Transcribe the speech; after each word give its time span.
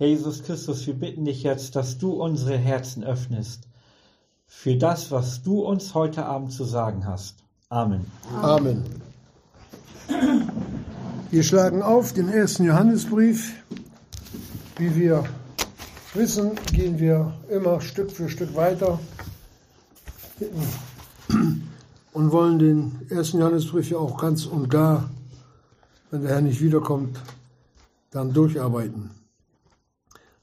Herr 0.00 0.08
Jesus 0.08 0.42
Christus, 0.42 0.86
wir 0.86 0.94
bitten 0.94 1.26
dich 1.26 1.42
jetzt, 1.42 1.76
dass 1.76 1.98
du 1.98 2.12
unsere 2.12 2.56
Herzen 2.56 3.04
öffnest 3.04 3.68
für 4.46 4.76
das, 4.76 5.10
was 5.10 5.42
du 5.42 5.60
uns 5.60 5.92
heute 5.92 6.24
Abend 6.24 6.54
zu 6.54 6.64
sagen 6.64 7.04
hast. 7.04 7.44
Amen. 7.68 8.06
Amen. 8.40 8.82
Wir 11.30 11.42
schlagen 11.42 11.82
auf 11.82 12.14
den 12.14 12.30
ersten 12.30 12.64
Johannesbrief. 12.64 13.62
Wie 14.78 14.96
wir 14.96 15.22
wissen, 16.14 16.52
gehen 16.72 16.98
wir 16.98 17.34
immer 17.50 17.82
Stück 17.82 18.10
für 18.10 18.30
Stück 18.30 18.56
weiter 18.56 18.98
und 22.14 22.32
wollen 22.32 22.58
den 22.58 23.06
ersten 23.10 23.38
Johannesbrief 23.38 23.90
ja 23.90 23.98
auch 23.98 24.16
ganz 24.16 24.46
und 24.46 24.70
gar, 24.70 25.10
wenn 26.10 26.22
der 26.22 26.30
Herr 26.30 26.40
nicht 26.40 26.62
wiederkommt, 26.62 27.20
dann 28.10 28.32
durcharbeiten. 28.32 29.19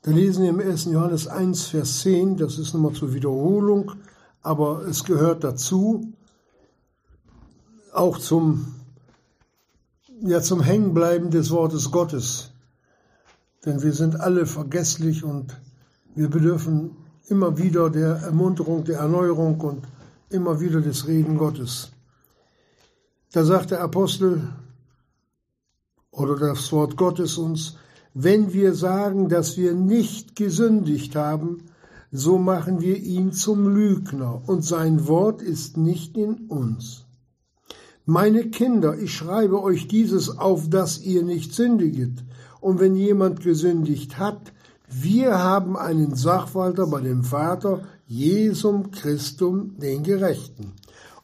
Da 0.07 0.13
lesen 0.13 0.43
wir 0.43 0.51
im 0.51 0.61
1. 0.61 0.85
Johannes 0.85 1.27
1, 1.27 1.65
Vers 1.65 1.99
10, 1.99 2.37
das 2.37 2.57
ist 2.57 2.73
nochmal 2.73 2.93
zur 2.93 3.13
Wiederholung, 3.13 3.91
aber 4.41 4.87
es 4.87 5.03
gehört 5.03 5.43
dazu, 5.43 6.13
auch 7.91 8.17
zum, 8.17 8.73
ja, 10.21 10.39
zum 10.41 10.61
Hängenbleiben 10.61 11.29
des 11.29 11.51
Wortes 11.51 11.91
Gottes. 11.91 12.51
Denn 13.65 13.83
wir 13.83 13.91
sind 13.91 14.17
alle 14.17 14.45
vergesslich 14.45 15.25
und 15.25 15.59
wir 16.15 16.29
bedürfen 16.29 16.95
immer 17.27 17.57
wieder 17.57 17.89
der 17.89 18.15
Ermunterung, 18.15 18.85
der 18.85 18.99
Erneuerung 18.99 19.59
und 19.59 19.85
immer 20.29 20.61
wieder 20.61 20.79
des 20.79 21.05
Reden 21.07 21.37
Gottes. 21.37 21.91
Da 23.33 23.43
sagt 23.43 23.71
der 23.71 23.81
Apostel 23.81 24.53
oder 26.11 26.37
das 26.37 26.71
Wort 26.71 26.95
Gottes 26.95 27.37
uns, 27.37 27.75
wenn 28.19 28.51
wir 28.51 28.73
sagen, 28.73 29.29
dass 29.29 29.57
wir 29.57 29.75
nicht 29.75 30.35
gesündigt 30.35 31.15
haben, 31.15 31.65
so 32.11 32.39
machen 32.39 32.81
wir 32.81 32.97
ihn 32.97 33.31
zum 33.31 33.75
Lügner 33.75 34.41
und 34.47 34.65
sein 34.65 35.07
Wort 35.07 35.43
ist 35.43 35.77
nicht 35.77 36.17
in 36.17 36.47
uns. 36.47 37.05
Meine 38.07 38.49
Kinder, 38.49 38.97
ich 38.97 39.13
schreibe 39.13 39.61
euch 39.61 39.87
dieses 39.87 40.35
auf, 40.35 40.67
dass 40.67 40.99
ihr 40.99 41.21
nicht 41.21 41.53
sündiget. 41.53 42.23
Und 42.59 42.79
wenn 42.79 42.95
jemand 42.95 43.41
gesündigt 43.41 44.17
hat, 44.17 44.51
wir 44.89 45.37
haben 45.37 45.77
einen 45.77 46.15
Sachwalter 46.15 46.87
bei 46.87 47.01
dem 47.01 47.23
Vater, 47.23 47.83
Jesum 48.07 48.89
Christum, 48.89 49.77
den 49.77 50.01
Gerechten. 50.01 50.73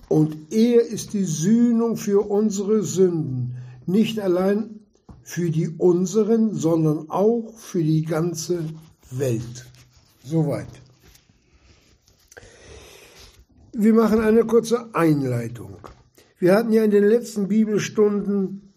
Und 0.10 0.36
er 0.52 0.86
ist 0.86 1.14
die 1.14 1.26
Sühnung 1.26 1.98
für 1.98 2.30
unsere 2.30 2.84
Sünden, 2.84 3.56
nicht 3.88 4.20
allein 4.20 4.83
für 5.24 5.50
die 5.50 5.70
unseren, 5.70 6.54
sondern 6.54 7.10
auch 7.10 7.54
für 7.58 7.84
die 7.84 8.04
ganze 8.04 8.66
Welt. 9.12 9.66
Soweit. 10.24 10.68
Wir 13.74 13.94
machen 13.94 14.20
eine 14.20 14.46
kurze 14.46 14.94
Einleitung. 14.94 15.78
Wir 16.40 16.56
hatten 16.56 16.74
ja 16.74 16.84
in 16.84 16.92
den 16.92 17.06
letzten 17.06 17.48
Bibelstunden 17.48 18.74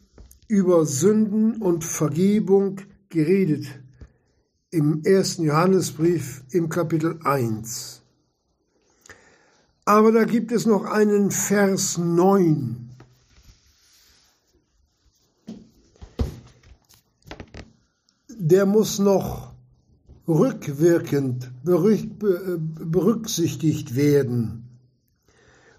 über 0.49 0.87
Sünden 0.87 1.61
und 1.61 1.85
Vergebung 1.85 2.81
geredet 3.09 3.67
im 4.71 5.03
ersten 5.05 5.45
Johannesbrief 5.45 6.45
im 6.51 6.69
Kapitel 6.69 7.19
1. 7.25 8.03
Aber 9.85 10.13
da 10.13 10.25
gibt 10.25 10.53
es 10.53 10.67
noch 10.67 10.85
einen 10.85 11.31
Vers 11.31 11.99
9 11.99 12.86
der 18.49 18.65
muss 18.65 19.01
noch 19.01 19.53
rückwirkend 20.29 21.51
berücksichtigt 21.65 23.97
werden, 23.97 24.69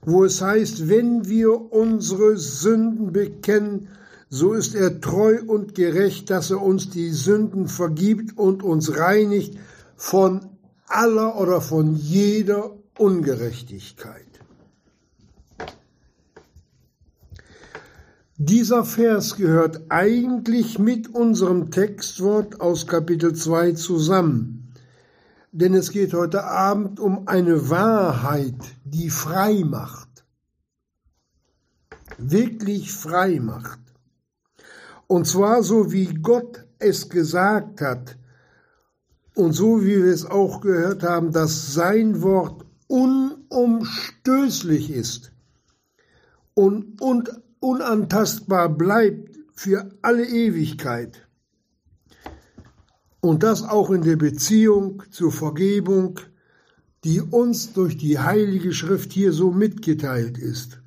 wo 0.01 0.25
es 0.25 0.41
heißt, 0.41 0.89
wenn 0.89 1.27
wir 1.27 1.71
unsere 1.71 2.35
Sünden 2.37 3.13
bekennen, 3.13 3.87
so 4.29 4.51
ist 4.53 4.75
er 4.75 4.99
treu 4.99 5.39
und 5.47 5.75
gerecht, 5.75 6.29
dass 6.29 6.51
er 6.51 6.61
uns 6.61 6.89
die 6.89 7.11
Sünden 7.11 7.69
vergibt 7.69 8.37
und 8.37 8.63
uns 8.63 8.97
reinigt 8.97 9.57
von 9.95 10.41
aller 10.87 11.39
oder 11.39 11.61
von 11.61 11.95
jeder 11.95 12.75
Ungerechtigkeit. 12.97 14.36
Dieser 18.39 18.85
Vers 18.85 19.35
gehört 19.35 19.81
eigentlich 19.89 20.77
mit 20.77 21.07
unserem 21.07 21.71
Textwort 21.71 22.61
aus 22.61 22.85
Kapitel 22.85 23.33
2 23.33 23.71
zusammen, 23.71 24.75
denn 25.51 25.73
es 25.73 25.89
geht 25.89 26.13
heute 26.13 26.43
Abend 26.43 26.99
um 26.99 27.27
eine 27.27 27.71
Wahrheit, 27.71 28.53
die 28.83 29.09
frei 29.09 29.63
macht, 29.65 30.23
wirklich 32.19 32.93
frei 32.93 33.39
macht. 33.39 33.79
Und 35.07 35.25
zwar 35.25 35.63
so 35.63 35.91
wie 35.91 36.13
Gott 36.13 36.63
es 36.77 37.09
gesagt 37.09 37.81
hat 37.81 38.19
und 39.33 39.53
so 39.53 39.81
wie 39.81 40.03
wir 40.03 40.13
es 40.13 40.27
auch 40.27 40.61
gehört 40.61 41.01
haben, 41.01 41.31
dass 41.31 41.73
sein 41.73 42.21
Wort 42.21 42.67
unumstößlich 42.85 44.91
ist 44.91 45.31
und, 46.53 47.01
und 47.01 47.31
unantastbar 47.59 48.69
bleibt 48.69 49.37
für 49.53 49.89
alle 50.01 50.25
Ewigkeit. 50.25 51.27
Und 53.19 53.43
das 53.43 53.63
auch 53.63 53.89
in 53.89 54.03
der 54.03 54.15
Beziehung 54.15 55.03
zur 55.09 55.31
Vergebung, 55.31 56.19
die 57.03 57.21
uns 57.21 57.73
durch 57.73 57.97
die 57.97 58.19
Heilige 58.19 58.73
Schrift 58.73 59.11
hier 59.11 59.31
so 59.31 59.51
mitgeteilt 59.51 60.37
ist. 60.37 60.81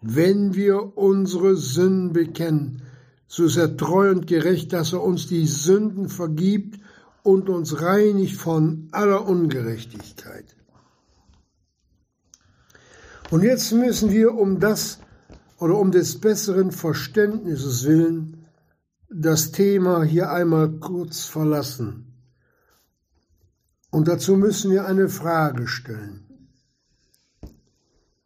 Wenn 0.00 0.54
wir 0.54 0.96
unsere 0.96 1.56
Sünden 1.56 2.12
bekennen, 2.12 2.82
so 3.26 3.44
ist 3.44 3.56
er 3.56 3.76
treu 3.76 4.10
und 4.10 4.26
gerecht, 4.26 4.72
dass 4.72 4.92
er 4.92 5.02
uns 5.02 5.26
die 5.28 5.46
Sünden 5.46 6.08
vergibt 6.08 6.80
und 7.22 7.48
uns 7.48 7.80
reinigt 7.80 8.36
von 8.36 8.88
aller 8.92 9.26
Ungerechtigkeit. 9.26 10.56
Und 13.30 13.44
jetzt 13.44 13.72
müssen 13.72 14.10
wir 14.10 14.34
um 14.34 14.58
das 14.58 14.98
oder 15.60 15.78
um 15.78 15.92
des 15.92 16.20
besseren 16.20 16.72
Verständnisses 16.72 17.84
willen 17.84 18.46
das 19.10 19.52
Thema 19.52 20.02
hier 20.02 20.30
einmal 20.30 20.70
kurz 20.70 21.26
verlassen. 21.26 22.14
Und 23.90 24.08
dazu 24.08 24.36
müssen 24.36 24.70
wir 24.70 24.86
eine 24.86 25.08
Frage 25.08 25.68
stellen. 25.68 26.26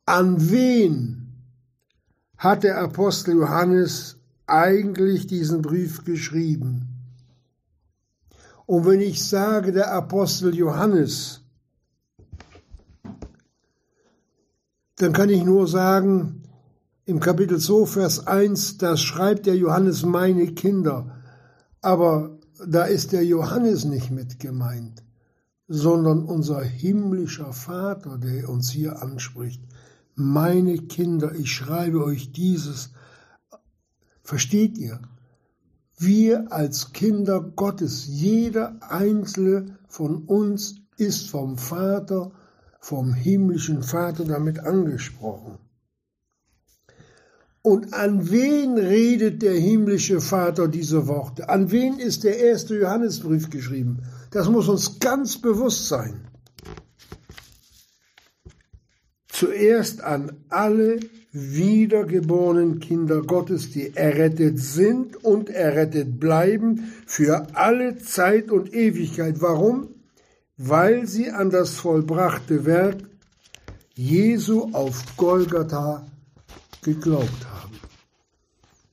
An 0.07 0.51
wen 0.51 1.33
hat 2.37 2.63
der 2.63 2.79
Apostel 2.79 3.35
Johannes 3.35 4.17
eigentlich 4.47 5.27
diesen 5.27 5.61
Brief 5.61 6.05
geschrieben? 6.05 6.89
Und 8.67 8.87
wenn 8.87 9.01
ich 9.01 9.27
sage 9.27 9.73
der 9.73 9.93
Apostel 9.93 10.55
Johannes, 10.55 11.41
dann 14.97 15.13
kann 15.13 15.31
ich 15.31 15.43
nur 15.43 15.67
sagen, 15.67 16.44
im 17.07 17.21
Kapitel 17.21 17.59
2, 17.59 17.87
Vers 17.87 18.27
1, 18.27 18.79
da 18.79 18.97
schreibt 18.97 19.45
der 19.45 19.57
Johannes 19.57 20.05
meine 20.05 20.55
Kinder. 20.55 21.21
Aber 21.83 22.39
da 22.67 22.85
ist 22.85 23.13
der 23.13 23.25
Johannes 23.25 23.85
nicht 23.85 24.11
mit 24.11 24.41
gemeint, 24.41 25.03
sondern 25.69 26.25
unser 26.25 26.63
himmlischer 26.63 27.53
Vater, 27.53 28.17
der 28.17 28.49
uns 28.49 28.71
hier 28.71 29.03
anspricht. 29.03 29.63
Meine 30.15 30.79
Kinder, 30.79 31.35
ich 31.35 31.53
schreibe 31.53 32.03
euch 32.03 32.33
dieses. 32.33 32.91
Versteht 34.23 34.79
ihr? 34.79 35.01
Wir 35.99 36.51
als 36.53 36.93
Kinder 36.93 37.41
Gottes, 37.41 38.07
jeder 38.07 38.77
einzelne 38.81 39.77
von 39.89 40.25
uns 40.25 40.77
ist 40.97 41.29
vom 41.29 41.59
Vater, 41.59 42.33
vom 42.81 43.13
himmlischen 43.13 43.83
Vater 43.83 44.25
damit 44.25 44.61
angesprochen. 44.61 45.59
Und 47.67 47.95
an 47.95 48.31
wen 48.31 48.77
redet 48.77 49.41
der 49.41 49.55
himmlische 49.55 50.21
Vater 50.21 50.69
diese 50.69 51.07
Worte? 51.07 51.49
An 51.49 51.71
wen 51.71 51.99
ist 51.99 52.23
der 52.23 52.39
erste 52.39 52.77
Johannesbrief 52.77 53.49
geschrieben? 53.49 54.03
Das 54.33 54.51
muss 54.51 54.69
uns 54.69 55.01
ganz 55.01 55.39
bewusst 55.39 55.89
sein. 55.89 56.29
Zuerst 59.29 60.03
an 60.03 60.33
alle 60.51 61.01
wiedergeborenen 61.33 62.81
Kinder 62.81 63.23
Gottes, 63.23 63.71
die 63.71 63.97
errettet 63.97 64.59
sind 64.59 65.25
und 65.25 65.49
errettet 65.49 66.21
bleiben 66.21 66.93
für 67.07 67.47
alle 67.55 67.97
Zeit 67.97 68.51
und 68.51 68.75
Ewigkeit. 68.75 69.41
Warum? 69.41 69.89
Weil 70.59 71.07
sie 71.07 71.31
an 71.31 71.49
das 71.49 71.71
vollbrachte 71.71 72.67
Werk 72.67 72.99
Jesu 73.95 74.69
auf 74.75 75.03
Golgatha 75.17 76.07
geglaubt 76.85 77.47
haben, 77.51 77.81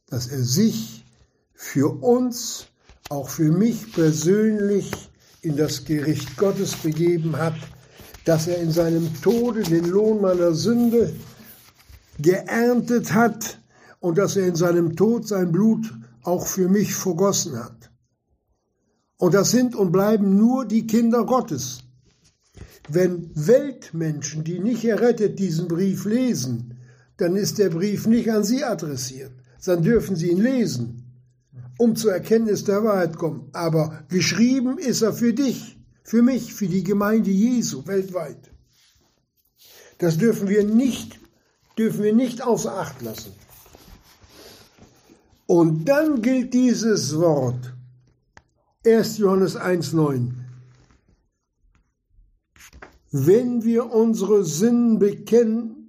dass 0.07 0.27
er 0.27 0.43
sich 0.43 1.05
für 1.53 2.01
uns 2.01 2.65
auch 3.09 3.29
für 3.29 3.51
mich 3.51 3.93
persönlich 3.93 4.91
in 5.41 5.57
das 5.57 5.85
Gericht 5.85 6.37
Gottes 6.37 6.75
begeben 6.75 7.37
hat, 7.37 7.55
dass 8.25 8.47
er 8.47 8.57
in 8.57 8.71
seinem 8.71 9.21
Tode 9.21 9.63
den 9.63 9.85
Lohn 9.85 10.21
meiner 10.21 10.53
Sünde 10.53 11.13
geerntet 12.19 13.13
hat 13.13 13.59
und 13.99 14.17
dass 14.17 14.35
er 14.35 14.47
in 14.47 14.55
seinem 14.55 14.95
Tod 14.95 15.27
sein 15.27 15.51
Blut 15.51 15.93
auch 16.23 16.45
für 16.45 16.69
mich 16.69 16.95
vergossen 16.95 17.57
hat. 17.57 17.91
Und 19.17 19.33
das 19.33 19.51
sind 19.51 19.75
und 19.75 19.91
bleiben 19.91 20.35
nur 20.35 20.65
die 20.65 20.87
Kinder 20.87 21.25
Gottes. 21.25 21.83
Wenn 22.89 23.29
Weltmenschen, 23.35 24.43
die 24.43 24.59
nicht 24.59 24.83
errettet, 24.83 25.37
diesen 25.37 25.67
Brief 25.67 26.05
lesen, 26.05 26.70
dann 27.21 27.35
ist 27.35 27.59
der 27.59 27.69
Brief 27.69 28.07
nicht 28.07 28.31
an 28.31 28.43
sie 28.43 28.63
adressiert. 28.63 29.31
Dann 29.63 29.83
dürfen 29.83 30.15
sie 30.15 30.31
ihn 30.31 30.41
lesen, 30.41 31.03
um 31.77 31.95
zur 31.95 32.13
Erkenntnis 32.13 32.63
der 32.63 32.83
Wahrheit 32.83 33.15
kommen. 33.15 33.47
Aber 33.53 34.03
geschrieben 34.09 34.79
ist 34.79 35.03
er 35.03 35.13
für 35.13 35.31
dich, 35.31 35.77
für 36.03 36.23
mich, 36.23 36.53
für 36.53 36.67
die 36.67 36.83
Gemeinde 36.83 37.29
Jesu 37.29 37.85
weltweit. 37.85 38.49
Das 39.99 40.17
dürfen 40.17 40.49
wir 40.49 40.63
nicht, 40.63 41.19
dürfen 41.77 42.01
wir 42.01 42.15
nicht 42.15 42.41
außer 42.41 42.75
Acht 42.75 43.03
lassen. 43.03 43.33
Und 45.45 45.85
dann 45.85 46.23
gilt 46.23 46.55
dieses 46.55 47.19
Wort. 47.19 47.73
1. 48.83 49.19
Johannes 49.19 49.55
1,9. 49.55 50.31
Wenn 53.11 53.63
wir 53.63 53.91
unsere 53.91 54.43
Sünden 54.43 54.97
bekennen, 54.97 55.80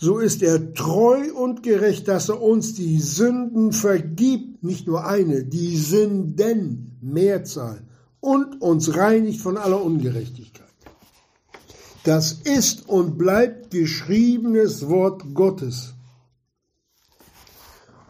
so 0.00 0.18
ist 0.18 0.42
er 0.42 0.72
treu 0.72 1.30
und 1.34 1.62
gerecht, 1.62 2.08
dass 2.08 2.30
er 2.30 2.40
uns 2.40 2.72
die 2.72 3.00
Sünden 3.00 3.72
vergibt, 3.72 4.64
nicht 4.64 4.86
nur 4.86 5.06
eine, 5.06 5.44
die 5.44 5.76
Sünden, 5.76 6.96
Mehrzahl, 7.02 7.86
und 8.20 8.62
uns 8.62 8.96
reinigt 8.96 9.42
von 9.42 9.58
aller 9.58 9.84
Ungerechtigkeit. 9.84 10.68
Das 12.04 12.32
ist 12.32 12.88
und 12.88 13.18
bleibt 13.18 13.72
geschriebenes 13.72 14.88
Wort 14.88 15.34
Gottes. 15.34 15.92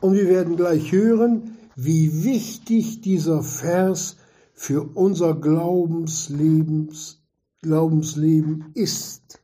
Und 0.00 0.14
wir 0.14 0.28
werden 0.28 0.54
gleich 0.54 0.92
hören, 0.92 1.56
wie 1.75 2.22
wichtig 2.22 3.00
dieser 3.00 3.42
Vers 3.42 4.16
für 4.54 4.82
unser 4.94 5.34
Glaubenslebens 5.34 7.20
Glaubensleben 7.62 8.66
ist. 8.75 9.40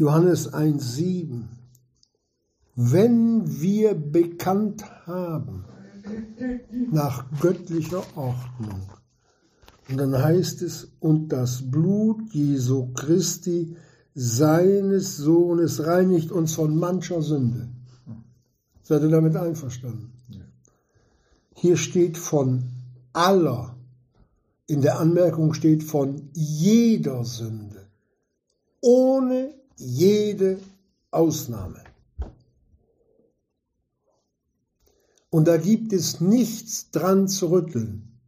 Johannes 0.00 0.50
1,7 0.54 1.42
Wenn 2.74 3.60
wir 3.60 3.92
bekannt 3.92 4.82
haben 5.06 5.66
nach 6.90 7.26
göttlicher 7.38 8.02
Ordnung, 8.16 8.88
und 9.90 9.98
dann 9.98 10.16
heißt 10.16 10.62
es, 10.62 10.88
und 11.00 11.28
das 11.28 11.70
Blut 11.70 12.32
Jesu 12.32 12.94
Christi, 12.94 13.76
seines 14.14 15.18
Sohnes, 15.18 15.84
reinigt 15.84 16.32
uns 16.32 16.54
von 16.54 16.78
mancher 16.78 17.20
Sünde. 17.20 17.68
Seid 18.82 19.02
ihr 19.02 19.10
damit 19.10 19.36
einverstanden? 19.36 20.14
Hier 21.54 21.76
steht 21.76 22.16
von 22.16 22.70
aller. 23.12 23.76
In 24.66 24.80
der 24.80 24.98
Anmerkung 24.98 25.52
steht 25.52 25.84
von 25.84 26.30
jeder 26.32 27.22
Sünde. 27.26 27.86
Ohne 28.80 29.59
jede 29.80 30.60
Ausnahme. 31.10 31.82
Und 35.30 35.48
da 35.48 35.56
gibt 35.56 35.92
es 35.92 36.20
nichts 36.20 36.90
dran 36.90 37.28
zu 37.28 37.50
rütteln. 37.50 38.20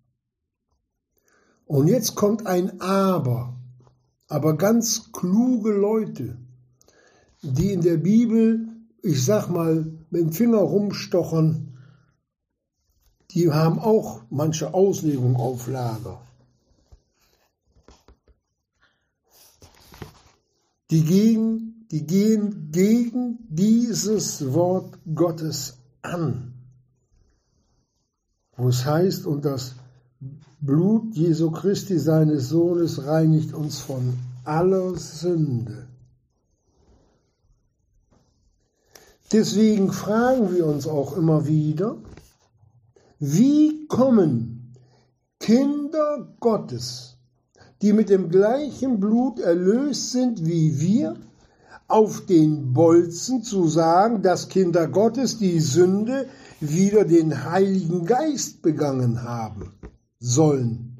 Und 1.67 1.89
jetzt 1.89 2.15
kommt 2.15 2.47
ein 2.47 2.81
Aber, 2.81 3.55
aber 4.29 4.57
ganz 4.57 5.13
kluge 5.13 5.73
Leute, 5.73 6.37
die 7.43 7.73
in 7.73 7.81
der 7.81 7.97
Bibel, 7.97 8.69
ich 9.03 9.25
sag 9.25 9.49
mal, 9.49 9.87
mit 10.11 10.21
dem 10.21 10.33
Finger 10.33 10.59
rumstochern 10.59 11.73
die 13.35 13.51
haben 13.51 13.79
auch 13.79 14.23
manche 14.29 14.75
Auslegung 14.75 15.37
auf 15.37 15.67
Lager. 15.67 16.21
Die 20.93 21.05
gehen, 21.05 21.87
die 21.91 22.07
gehen 22.07 22.71
gegen 22.71 23.39
dieses 23.49 24.53
Wort 24.53 24.99
Gottes 25.15 25.79
an, 26.03 26.53
wo 28.59 28.69
es 28.69 28.85
heißt, 28.85 29.25
und 29.25 29.47
das 29.47 29.75
Blut 30.61 31.15
Jesu 31.15 31.51
Christi, 31.51 31.99
seines 31.99 32.51
Sohnes, 32.51 33.07
reinigt 33.07 33.55
uns 33.55 33.79
von 33.79 34.19
aller 34.45 34.95
Sünde. 34.97 35.89
Deswegen 39.33 39.93
fragen 39.93 40.55
wir 40.55 40.67
uns 40.67 40.87
auch 40.87 41.17
immer 41.17 41.47
wieder, 41.47 41.97
wie 43.19 43.87
kommen 43.87 44.75
Kinder 45.41 46.37
Gottes, 46.39 47.12
die 47.83 47.93
mit 47.93 48.09
dem 48.09 48.31
gleichen 48.31 49.01
Blut 49.01 49.41
erlöst 49.41 50.13
sind 50.13 50.47
wie 50.47 50.81
wir, 50.81 51.17
auf 51.89 52.25
den 52.25 52.73
Bolzen 52.73 53.43
zu 53.43 53.69
sagen, 53.69 54.23
dass 54.23 54.49
Kinder 54.49 54.89
Gottes 54.89 55.39
die 55.39 55.61
Sünde 55.61 56.27
wieder 56.61 57.05
den 57.05 57.45
Heiligen 57.45 58.07
Geist 58.07 58.63
begangen 58.63 59.23
haben 59.25 59.75
sollen, 60.19 60.97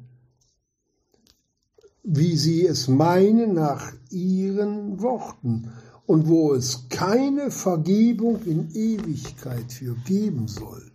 wie 2.03 2.37
sie 2.37 2.67
es 2.67 2.87
meinen 2.87 3.53
nach 3.53 3.91
ihren 4.11 5.01
Worten 5.01 5.71
und 6.05 6.27
wo 6.27 6.53
es 6.53 6.89
keine 6.89 7.49
Vergebung 7.49 8.43
in 8.43 8.69
Ewigkeit 8.75 9.71
für 9.71 9.95
geben 9.95 10.47
soll. 10.47 10.91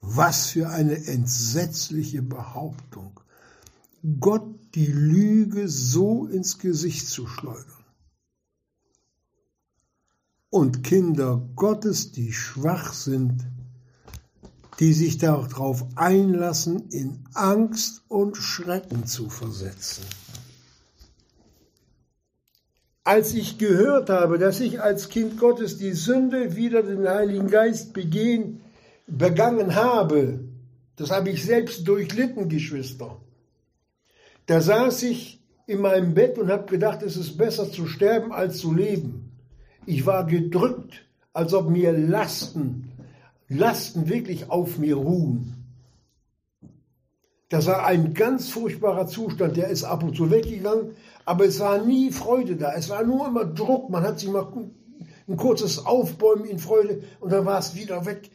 Was 0.00 0.46
für 0.46 0.70
eine 0.70 0.96
entsetzliche 1.06 2.22
Behauptung. 2.22 3.20
Gott 4.18 4.74
die 4.74 4.86
Lüge 4.86 5.68
so 5.68 6.26
ins 6.26 6.58
Gesicht 6.58 7.06
zu 7.08 7.26
schleudern. 7.26 7.66
Und 10.48 10.82
Kinder 10.82 11.48
Gottes, 11.54 12.12
die 12.12 12.32
schwach 12.32 12.92
sind, 12.92 13.44
die 14.80 14.94
sich 14.94 15.18
darauf 15.18 15.84
einlassen, 15.96 16.88
in 16.88 17.24
Angst 17.34 18.02
und 18.08 18.36
Schrecken 18.36 19.06
zu 19.06 19.28
versetzen. 19.28 20.04
Als 23.04 23.34
ich 23.34 23.58
gehört 23.58 24.08
habe, 24.08 24.38
dass 24.38 24.60
ich 24.60 24.80
als 24.80 25.08
Kind 25.08 25.38
Gottes 25.38 25.76
die 25.78 25.92
Sünde 25.92 26.56
wieder 26.56 26.82
den 26.82 27.06
Heiligen 27.06 27.48
Geist 27.48 27.92
begehen 27.92 28.60
begangen 29.06 29.74
habe, 29.74 30.40
das 30.96 31.10
habe 31.10 31.30
ich 31.30 31.44
selbst 31.44 31.86
durchlitten, 31.86 32.48
Geschwister. 32.48 33.20
Da 34.50 34.60
saß 34.60 35.04
ich 35.04 35.40
in 35.68 35.80
meinem 35.80 36.12
Bett 36.12 36.36
und 36.36 36.50
habe 36.50 36.66
gedacht, 36.66 37.04
es 37.04 37.16
ist 37.16 37.38
besser 37.38 37.70
zu 37.70 37.86
sterben 37.86 38.32
als 38.32 38.58
zu 38.58 38.74
leben. 38.74 39.30
Ich 39.86 40.06
war 40.06 40.26
gedrückt, 40.26 41.06
als 41.32 41.54
ob 41.54 41.70
mir 41.70 41.92
Lasten, 41.92 42.90
Lasten 43.46 44.08
wirklich 44.08 44.50
auf 44.50 44.76
mir 44.76 44.96
ruhen. 44.96 45.54
Das 47.48 47.68
war 47.68 47.86
ein 47.86 48.12
ganz 48.12 48.48
furchtbarer 48.48 49.06
Zustand, 49.06 49.56
der 49.56 49.68
ist 49.68 49.84
ab 49.84 50.02
und 50.02 50.16
zu 50.16 50.32
weggegangen, 50.32 50.96
aber 51.24 51.44
es 51.44 51.60
war 51.60 51.84
nie 51.84 52.10
Freude 52.10 52.56
da. 52.56 52.72
Es 52.72 52.88
war 52.88 53.04
nur 53.04 53.28
immer 53.28 53.44
Druck. 53.44 53.88
Man 53.88 54.02
hat 54.02 54.18
sich 54.18 54.30
mal 54.30 54.48
ein 55.28 55.36
kurzes 55.36 55.86
Aufbäumen 55.86 56.46
in 56.46 56.58
Freude 56.58 57.04
und 57.20 57.30
dann 57.32 57.46
war 57.46 57.60
es 57.60 57.76
wieder 57.76 58.04
weg. 58.04 58.28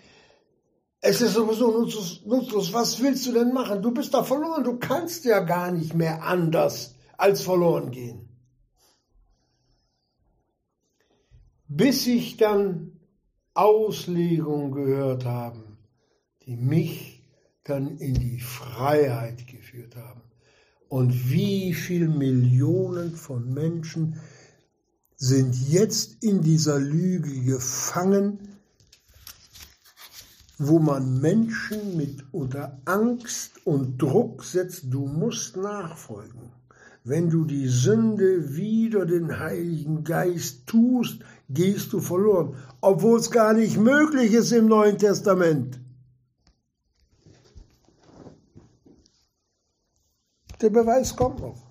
Es 1.07 1.21
ist 1.21 1.35
sowieso 1.35 1.69
nutzlos, 1.71 2.25
nutzlos. 2.25 2.73
Was 2.73 2.99
willst 2.99 3.27
du 3.27 3.33
denn 3.33 3.53
machen? 3.53 3.83
Du 3.83 3.91
bist 3.91 4.11
da 4.15 4.23
verloren. 4.23 4.63
Du 4.63 4.77
kannst 4.79 5.23
ja 5.23 5.39
gar 5.39 5.71
nicht 5.71 5.93
mehr 5.93 6.23
anders 6.23 6.95
als 7.15 7.41
verloren 7.41 7.91
gehen. 7.91 8.27
Bis 11.67 12.07
ich 12.07 12.37
dann 12.37 12.99
Auslegungen 13.53 14.71
gehört 14.71 15.25
habe, 15.25 15.61
die 16.47 16.55
mich 16.55 17.23
dann 17.63 17.97
in 17.97 18.15
die 18.15 18.39
Freiheit 18.39 19.45
geführt 19.45 19.95
haben. 19.95 20.23
Und 20.89 21.29
wie 21.29 21.75
viele 21.75 22.07
Millionen 22.07 23.15
von 23.15 23.53
Menschen 23.53 24.19
sind 25.17 25.55
jetzt 25.69 26.23
in 26.23 26.41
dieser 26.41 26.79
Lüge 26.79 27.43
gefangen, 27.43 28.54
wo 30.57 30.79
man 30.79 31.19
Menschen 31.19 31.97
mit 31.97 32.23
unter 32.31 32.79
Angst 32.85 33.65
und 33.65 34.01
Druck 34.01 34.43
setzt, 34.43 34.85
du 34.93 35.05
musst 35.05 35.57
nachfolgen. 35.57 36.51
Wenn 37.03 37.29
du 37.29 37.45
die 37.45 37.67
Sünde 37.67 38.55
wider 38.55 39.05
den 39.05 39.39
Heiligen 39.39 40.03
Geist 40.03 40.65
tust, 40.65 41.19
gehst 41.49 41.93
du 41.93 41.99
verloren, 41.99 42.55
obwohl 42.81 43.19
es 43.19 43.29
gar 43.29 43.53
nicht 43.53 43.77
möglich 43.77 44.33
ist 44.33 44.51
im 44.51 44.67
Neuen 44.67 44.97
Testament. 44.97 45.79
Der 50.61 50.69
Beweis 50.69 51.15
kommt 51.15 51.41
noch. 51.41 51.64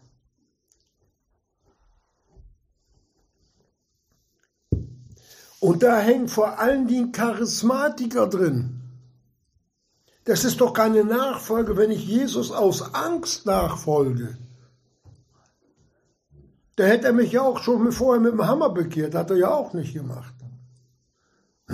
Und 5.64 5.82
da 5.82 5.98
hängen 5.98 6.28
vor 6.28 6.58
allen 6.58 6.86
Dingen 6.88 7.10
Charismatiker 7.10 8.26
drin. 8.26 8.82
Das 10.24 10.44
ist 10.44 10.60
doch 10.60 10.74
keine 10.74 11.04
Nachfolge, 11.04 11.78
wenn 11.78 11.90
ich 11.90 12.06
Jesus 12.06 12.52
aus 12.52 12.92
Angst 12.94 13.46
nachfolge. 13.46 14.36
Da 16.76 16.84
hätte 16.84 17.06
er 17.06 17.14
mich 17.14 17.32
ja 17.32 17.40
auch 17.40 17.62
schon 17.62 17.90
vorher 17.92 18.20
mit 18.20 18.32
dem 18.32 18.46
Hammer 18.46 18.68
bekehrt, 18.68 19.14
hat 19.14 19.30
er 19.30 19.38
ja 19.38 19.54
auch 19.54 19.72
nicht 19.72 19.94
gemacht. 19.94 20.34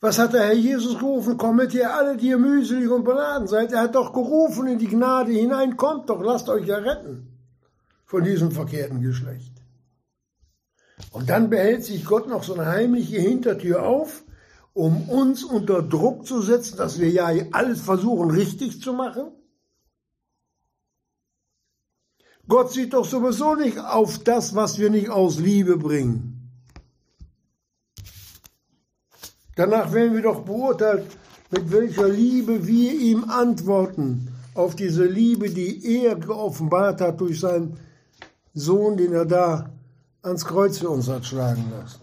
Was 0.00 0.18
hat 0.18 0.32
der 0.32 0.44
Herr 0.44 0.54
Jesus 0.54 0.98
gerufen? 0.98 1.36
Kommet 1.36 1.74
ihr 1.74 1.94
alle, 1.94 2.16
die 2.16 2.28
ihr 2.28 2.38
mühselig 2.38 2.88
und 2.88 3.04
beladen 3.04 3.48
seid. 3.48 3.70
Er 3.72 3.82
hat 3.82 3.96
doch 3.96 4.14
gerufen 4.14 4.66
in 4.66 4.78
die 4.78 4.88
Gnade 4.88 5.32
hinein, 5.32 5.76
kommt 5.76 6.08
doch, 6.08 6.22
lasst 6.22 6.48
euch 6.48 6.66
ja 6.66 6.78
retten 6.78 7.28
von 8.06 8.24
diesem 8.24 8.50
verkehrten 8.50 9.02
Geschlecht. 9.02 9.51
Und 11.10 11.28
dann 11.28 11.50
behält 11.50 11.84
sich 11.84 12.04
Gott 12.04 12.28
noch 12.28 12.42
so 12.42 12.54
eine 12.54 12.66
heimliche 12.66 13.20
Hintertür 13.20 13.82
auf, 13.82 14.24
um 14.72 15.08
uns 15.08 15.44
unter 15.44 15.82
Druck 15.82 16.26
zu 16.26 16.40
setzen, 16.40 16.78
dass 16.78 16.98
wir 16.98 17.10
ja 17.10 17.30
alles 17.52 17.82
versuchen 17.82 18.30
richtig 18.30 18.80
zu 18.80 18.92
machen. 18.92 19.32
Gott 22.48 22.72
sieht 22.72 22.92
doch 22.92 23.04
sowieso 23.04 23.54
nicht 23.54 23.78
auf 23.78 24.18
das, 24.18 24.54
was 24.54 24.78
wir 24.78 24.90
nicht 24.90 25.10
aus 25.10 25.38
Liebe 25.38 25.76
bringen. 25.76 26.50
Danach 29.54 29.92
werden 29.92 30.14
wir 30.14 30.22
doch 30.22 30.44
beurteilt, 30.44 31.06
mit 31.50 31.70
welcher 31.70 32.08
Liebe 32.08 32.66
wir 32.66 32.92
ihm 32.92 33.24
antworten, 33.24 34.28
auf 34.54 34.74
diese 34.74 35.04
Liebe, 35.04 35.50
die 35.50 36.02
er 36.02 36.16
geoffenbart 36.16 37.00
hat 37.00 37.20
durch 37.20 37.40
seinen 37.40 37.78
Sohn, 38.54 38.96
den 38.96 39.12
er 39.12 39.26
da 39.26 39.70
ans 40.22 40.44
Kreuz 40.44 40.78
für 40.78 40.88
uns 40.88 41.08
hat 41.08 41.26
schlagen 41.26 41.70
lassen. 41.70 42.00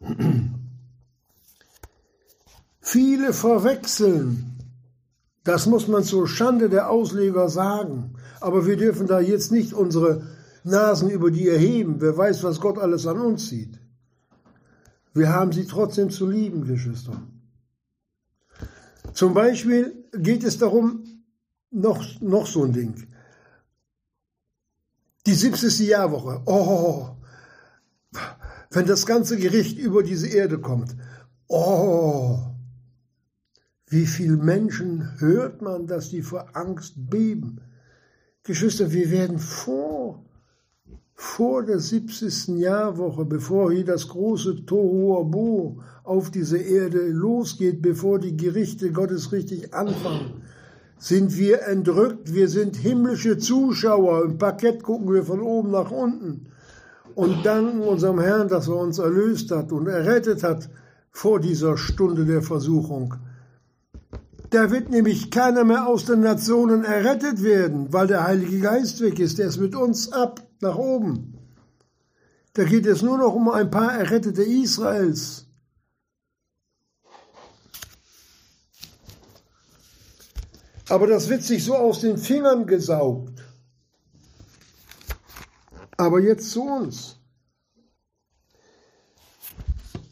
Viele 2.80 3.32
verwechseln, 3.32 4.58
das 5.42 5.66
muss 5.66 5.88
man 5.88 6.04
zur 6.04 6.28
Schande 6.28 6.68
der 6.68 6.90
Ausleger 6.90 7.48
sagen, 7.48 8.14
aber 8.40 8.66
wir 8.66 8.76
dürfen 8.76 9.06
da 9.06 9.20
jetzt 9.20 9.50
nicht 9.52 9.72
unsere 9.72 10.26
Nasen 10.64 11.10
über 11.10 11.30
die 11.30 11.48
erheben. 11.48 11.96
Wer 12.00 12.16
weiß, 12.16 12.42
was 12.44 12.60
Gott 12.60 12.78
alles 12.78 13.06
an 13.06 13.20
uns 13.20 13.48
sieht. 13.48 13.78
Wir 15.12 15.30
haben 15.32 15.52
sie 15.52 15.66
trotzdem 15.66 16.10
zu 16.10 16.28
lieben, 16.28 16.66
Geschwister. 16.66 17.22
Zum 19.12 19.32
Beispiel 19.32 20.04
geht 20.12 20.42
es 20.44 20.58
darum, 20.58 21.04
noch, 21.70 22.04
noch 22.20 22.46
so 22.46 22.64
ein 22.64 22.72
Ding. 22.72 23.06
Die 25.26 25.34
70. 25.34 25.78
Jahrwoche. 25.80 26.42
Oh, 26.44 27.08
wenn 28.70 28.86
das 28.86 29.06
ganze 29.06 29.38
Gericht 29.38 29.78
über 29.78 30.02
diese 30.02 30.28
Erde 30.28 30.58
kommt. 30.58 30.94
Oh, 31.48 32.38
wie 33.88 34.06
viele 34.06 34.36
Menschen 34.36 35.18
hört 35.18 35.62
man, 35.62 35.86
dass 35.86 36.10
die 36.10 36.22
vor 36.22 36.54
Angst 36.54 36.94
beben. 36.96 37.60
Geschwister, 38.42 38.92
wir 38.92 39.10
werden 39.10 39.38
vor, 39.38 40.24
vor 41.14 41.64
der 41.64 41.78
70. 41.78 42.58
Jahrwoche, 42.58 43.24
bevor 43.24 43.72
hier 43.72 43.86
das 43.86 44.08
große 44.08 44.66
Tohuabo 44.66 45.80
auf 46.02 46.30
diese 46.30 46.58
Erde 46.58 47.08
losgeht, 47.08 47.80
bevor 47.80 48.18
die 48.18 48.36
Gerichte 48.36 48.92
Gottes 48.92 49.32
richtig 49.32 49.72
anfangen, 49.72 50.42
sind 50.98 51.36
wir 51.36 51.62
entrückt, 51.62 52.32
wir 52.34 52.48
sind 52.48 52.76
himmlische 52.76 53.38
Zuschauer, 53.38 54.24
im 54.24 54.38
Parkett 54.38 54.82
gucken 54.82 55.12
wir 55.12 55.24
von 55.24 55.40
oben 55.40 55.70
nach 55.70 55.90
unten 55.90 56.46
und 57.14 57.44
danken 57.44 57.80
unserem 57.80 58.20
Herrn, 58.20 58.48
dass 58.48 58.68
er 58.68 58.76
uns 58.76 58.98
erlöst 58.98 59.50
hat 59.50 59.72
und 59.72 59.86
errettet 59.86 60.42
hat 60.42 60.68
vor 61.10 61.40
dieser 61.40 61.76
Stunde 61.76 62.24
der 62.24 62.42
Versuchung. 62.42 63.14
Da 64.50 64.70
wird 64.70 64.90
nämlich 64.90 65.30
keiner 65.30 65.64
mehr 65.64 65.86
aus 65.86 66.04
den 66.04 66.20
Nationen 66.20 66.84
errettet 66.84 67.42
werden, 67.42 67.92
weil 67.92 68.06
der 68.06 68.24
Heilige 68.24 68.60
Geist 68.60 69.00
weg 69.00 69.18
ist, 69.18 69.38
der 69.38 69.48
ist 69.48 69.58
mit 69.58 69.74
uns 69.74 70.12
ab 70.12 70.40
nach 70.60 70.76
oben. 70.76 71.34
Da 72.52 72.64
geht 72.64 72.86
es 72.86 73.02
nur 73.02 73.18
noch 73.18 73.34
um 73.34 73.48
ein 73.48 73.70
paar 73.70 73.92
Errettete 73.92 74.42
Israels. 74.42 75.43
Aber 80.94 81.08
das 81.08 81.28
wird 81.28 81.42
sich 81.42 81.64
so 81.64 81.74
aus 81.74 82.02
den 82.02 82.18
Fingern 82.18 82.68
gesaugt. 82.68 83.42
Aber 85.96 86.20
jetzt 86.20 86.52
zu 86.52 86.62
uns. 86.62 87.16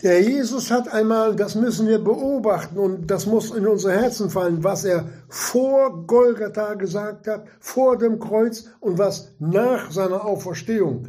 Der 0.03 0.21
Jesus 0.21 0.73
hat 0.73 0.89
einmal, 0.89 1.37
das 1.37 1.55
müssen 1.55 1.87
wir 1.87 2.01
beobachten 2.01 2.79
und 2.79 3.07
das 3.07 3.27
muss 3.27 3.53
in 3.53 3.65
unser 3.65 3.93
Herzen 3.93 4.29
fallen, 4.29 4.65
was 4.65 4.83
er 4.83 5.09
vor 5.29 6.05
Golgatha 6.05 6.75
gesagt 6.75 7.29
hat, 7.29 7.47
vor 7.61 7.97
dem 7.97 8.19
Kreuz 8.19 8.65
und 8.81 8.99
was 8.99 9.37
nach 9.39 9.93
seiner 9.93 10.25
Auferstehung. 10.25 11.07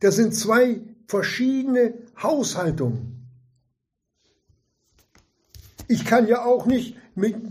Das 0.00 0.16
sind 0.16 0.34
zwei 0.34 0.82
verschiedene 1.06 1.94
Haushaltungen. 2.20 3.30
Ich 5.86 6.04
kann 6.04 6.26
ja 6.26 6.44
auch 6.44 6.66
nicht 6.66 6.96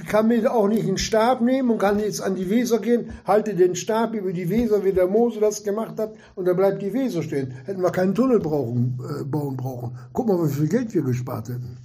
kann 0.07 0.27
mir 0.27 0.53
auch 0.53 0.67
nicht 0.67 0.85
einen 0.85 0.97
Stab 0.97 1.41
nehmen 1.41 1.71
und 1.71 1.77
kann 1.77 1.99
jetzt 1.99 2.21
an 2.21 2.35
die 2.35 2.49
Weser 2.49 2.79
gehen, 2.79 3.11
halte 3.25 3.55
den 3.55 3.75
Stab 3.75 4.13
über 4.13 4.33
die 4.33 4.49
Weser, 4.49 4.83
wie 4.83 4.91
der 4.91 5.07
Mose 5.07 5.39
das 5.39 5.63
gemacht 5.63 5.97
hat, 5.99 6.15
und 6.35 6.45
dann 6.45 6.57
bleibt 6.57 6.81
die 6.81 6.93
Weser 6.93 7.23
stehen. 7.23 7.51
Hätten 7.65 7.81
wir 7.81 7.91
keinen 7.91 8.13
Tunnel 8.13 8.39
brauchen, 8.39 8.99
äh, 8.99 9.23
bauen 9.23 9.55
brauchen. 9.55 9.97
Guck 10.11 10.27
mal, 10.27 10.45
wie 10.45 10.53
viel 10.53 10.67
Geld 10.67 10.93
wir 10.93 11.03
gespart 11.03 11.47
hätten. 11.47 11.77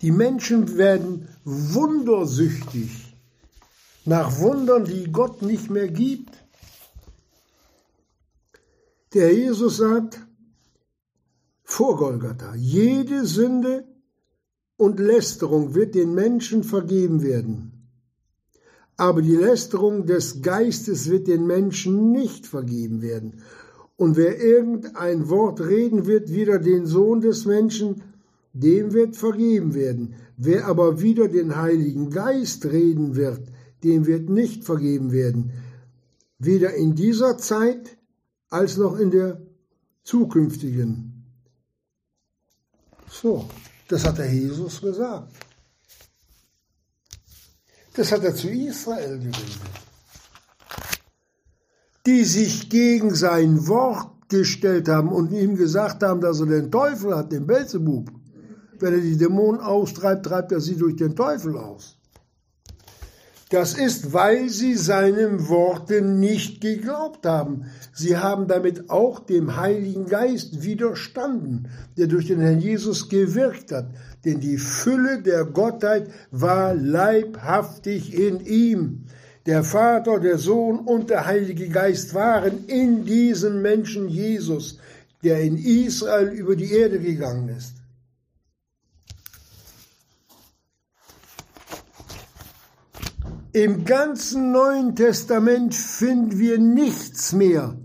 Die 0.00 0.10
Menschen 0.10 0.76
werden 0.76 1.28
wundersüchtig 1.44 3.16
nach 4.04 4.38
Wundern, 4.38 4.84
die 4.84 5.12
Gott 5.12 5.42
nicht 5.42 5.70
mehr 5.70 5.88
gibt. 5.88 6.34
Der 9.14 9.32
Jesus 9.32 9.76
sagt, 9.76 10.26
vor 11.72 11.96
Golgatha. 11.96 12.54
Jede 12.54 13.24
Sünde 13.24 13.84
und 14.76 15.00
Lästerung 15.00 15.74
wird 15.74 15.94
den 15.94 16.14
Menschen 16.14 16.64
vergeben 16.64 17.22
werden. 17.22 17.88
Aber 18.98 19.22
die 19.22 19.36
Lästerung 19.36 20.04
des 20.04 20.42
Geistes 20.42 21.10
wird 21.10 21.28
den 21.28 21.46
Menschen 21.46 22.12
nicht 22.12 22.46
vergeben 22.46 23.00
werden. 23.00 23.40
Und 23.96 24.18
wer 24.18 24.38
irgendein 24.38 25.30
Wort 25.30 25.62
reden 25.62 26.06
wird, 26.06 26.30
wieder 26.30 26.58
den 26.58 26.84
Sohn 26.84 27.22
des 27.22 27.46
Menschen, 27.46 28.02
dem 28.52 28.92
wird 28.92 29.16
vergeben 29.16 29.72
werden. 29.74 30.14
Wer 30.36 30.66
aber 30.66 31.00
wieder 31.00 31.26
den 31.28 31.56
Heiligen 31.56 32.10
Geist 32.10 32.66
reden 32.66 33.16
wird, 33.16 33.40
dem 33.82 34.06
wird 34.06 34.28
nicht 34.28 34.64
vergeben 34.64 35.10
werden. 35.10 35.52
Weder 36.38 36.74
in 36.74 36.94
dieser 36.94 37.38
Zeit 37.38 37.96
als 38.50 38.76
noch 38.76 38.98
in 38.98 39.10
der 39.10 39.40
zukünftigen. 40.04 41.11
So, 43.20 43.48
das 43.88 44.04
hat 44.04 44.18
der 44.18 44.32
Jesus 44.32 44.80
gesagt. 44.80 45.32
Das 47.94 48.10
hat 48.10 48.24
er 48.24 48.34
zu 48.34 48.48
Israel 48.48 49.18
geredet. 49.18 49.60
Die 52.06 52.24
sich 52.24 52.70
gegen 52.70 53.14
sein 53.14 53.68
Wort 53.68 54.28
gestellt 54.30 54.88
haben 54.88 55.10
und 55.10 55.30
ihm 55.30 55.56
gesagt 55.56 56.02
haben, 56.02 56.22
dass 56.22 56.40
er 56.40 56.46
den 56.46 56.70
Teufel 56.70 57.14
hat, 57.14 57.30
den 57.30 57.46
Belzebub. 57.46 58.10
Wenn 58.80 58.94
er 58.94 59.00
die 59.00 59.18
Dämonen 59.18 59.60
austreibt, 59.60 60.26
treibt 60.26 60.50
er 60.52 60.60
sie 60.60 60.76
durch 60.76 60.96
den 60.96 61.14
Teufel 61.14 61.56
aus. 61.56 61.98
Das 63.52 63.74
ist, 63.74 64.14
weil 64.14 64.48
sie 64.48 64.76
seinen 64.76 65.50
Worten 65.50 66.18
nicht 66.18 66.62
geglaubt 66.62 67.26
haben. 67.26 67.66
Sie 67.92 68.16
haben 68.16 68.48
damit 68.48 68.88
auch 68.88 69.20
dem 69.20 69.58
Heiligen 69.58 70.06
Geist 70.06 70.62
widerstanden, 70.62 71.68
der 71.98 72.06
durch 72.06 72.28
den 72.28 72.40
Herrn 72.40 72.60
Jesus 72.60 73.10
gewirkt 73.10 73.70
hat. 73.70 73.90
Denn 74.24 74.40
die 74.40 74.56
Fülle 74.56 75.20
der 75.20 75.44
Gottheit 75.44 76.08
war 76.30 76.72
leibhaftig 76.72 78.18
in 78.18 78.40
ihm. 78.40 79.04
Der 79.44 79.64
Vater, 79.64 80.18
der 80.18 80.38
Sohn 80.38 80.78
und 80.78 81.10
der 81.10 81.26
Heilige 81.26 81.68
Geist 81.68 82.14
waren 82.14 82.64
in 82.68 83.04
diesem 83.04 83.60
Menschen 83.60 84.08
Jesus, 84.08 84.78
der 85.24 85.42
in 85.42 85.58
Israel 85.58 86.28
über 86.28 86.56
die 86.56 86.72
Erde 86.72 86.98
gegangen 86.98 87.50
ist. 87.50 87.81
Im 93.54 93.84
ganzen 93.84 94.50
Neuen 94.50 94.96
Testament 94.96 95.74
finden 95.74 96.38
wir 96.38 96.58
nichts 96.58 97.34
mehr. 97.34 97.76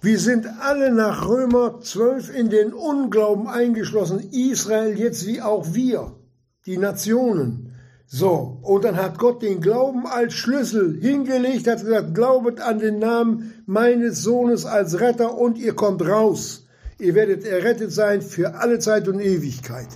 Wir 0.00 0.18
sind 0.18 0.46
alle 0.60 0.90
nach 0.90 1.28
Römer 1.28 1.78
12 1.78 2.34
in 2.34 2.48
den 2.48 2.72
Unglauben 2.72 3.48
eingeschlossen, 3.48 4.30
Israel 4.32 4.98
jetzt 4.98 5.26
wie 5.26 5.42
auch 5.42 5.74
wir, 5.74 6.16
die 6.64 6.78
Nationen. 6.78 7.74
So, 8.06 8.60
und 8.62 8.84
dann 8.84 8.96
hat 8.96 9.18
Gott 9.18 9.42
den 9.42 9.60
Glauben 9.60 10.06
als 10.06 10.32
Schlüssel 10.32 10.98
hingelegt, 10.98 11.66
hat 11.66 11.84
gesagt, 11.84 12.14
glaubet 12.14 12.62
an 12.62 12.78
den 12.78 12.98
Namen 12.98 13.62
meines 13.66 14.22
Sohnes 14.22 14.64
als 14.64 15.00
Retter 15.00 15.36
und 15.36 15.58
ihr 15.58 15.74
kommt 15.74 16.00
raus. 16.00 16.66
Ihr 16.98 17.14
werdet 17.14 17.44
errettet 17.44 17.92
sein 17.92 18.22
für 18.22 18.54
alle 18.54 18.78
Zeit 18.78 19.06
und 19.06 19.20
Ewigkeit. 19.20 19.88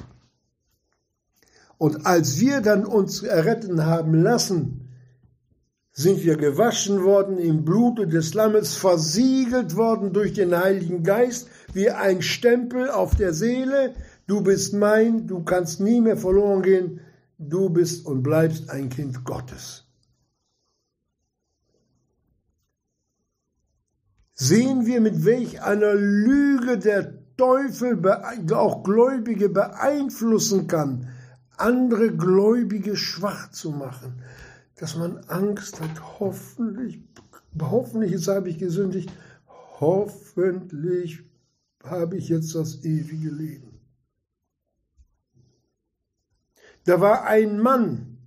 Und 1.78 2.06
als 2.06 2.40
wir 2.40 2.60
dann 2.60 2.86
uns 2.86 3.22
erretten 3.22 3.84
haben 3.84 4.14
lassen, 4.14 4.86
sind 5.92 6.24
wir 6.24 6.36
gewaschen 6.36 7.02
worden 7.04 7.38
im 7.38 7.64
Blute 7.64 8.06
des 8.06 8.34
Lammes, 8.34 8.76
versiegelt 8.76 9.76
worden 9.76 10.12
durch 10.12 10.34
den 10.34 10.54
Heiligen 10.54 11.02
Geist, 11.02 11.48
wie 11.72 11.90
ein 11.90 12.20
Stempel 12.20 12.90
auf 12.90 13.14
der 13.16 13.32
Seele. 13.32 13.94
Du 14.26 14.42
bist 14.42 14.74
mein, 14.74 15.26
du 15.26 15.42
kannst 15.42 15.80
nie 15.80 16.02
mehr 16.02 16.18
verloren 16.18 16.62
gehen, 16.62 17.00
du 17.38 17.70
bist 17.70 18.04
und 18.04 18.22
bleibst 18.22 18.68
ein 18.68 18.90
Kind 18.90 19.24
Gottes. 19.24 19.84
Sehen 24.34 24.84
wir, 24.84 25.00
mit 25.00 25.24
welch 25.24 25.62
einer 25.62 25.94
Lüge 25.94 26.78
der 26.78 27.14
Teufel 27.38 28.02
auch 28.52 28.82
Gläubige 28.82 29.48
beeinflussen 29.48 30.66
kann, 30.66 31.08
andere 31.58 32.14
Gläubige 32.14 32.96
schwach 32.96 33.50
zu 33.50 33.70
machen, 33.70 34.22
dass 34.76 34.96
man 34.96 35.18
Angst 35.28 35.80
hat, 35.80 36.20
hoffentlich, 36.20 37.00
hoffentlich 37.60 38.12
jetzt 38.12 38.28
habe 38.28 38.48
ich 38.50 38.58
gesündigt, 38.58 39.10
hoffentlich 39.80 41.22
habe 41.82 42.16
ich 42.16 42.28
jetzt 42.28 42.54
das 42.54 42.84
ewige 42.84 43.30
Leben. 43.30 43.80
Da 46.84 47.00
war 47.00 47.24
ein 47.24 47.58
Mann, 47.58 48.18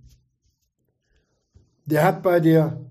der 1.86 2.04
hat 2.04 2.22
bei 2.22 2.40
der 2.40 2.84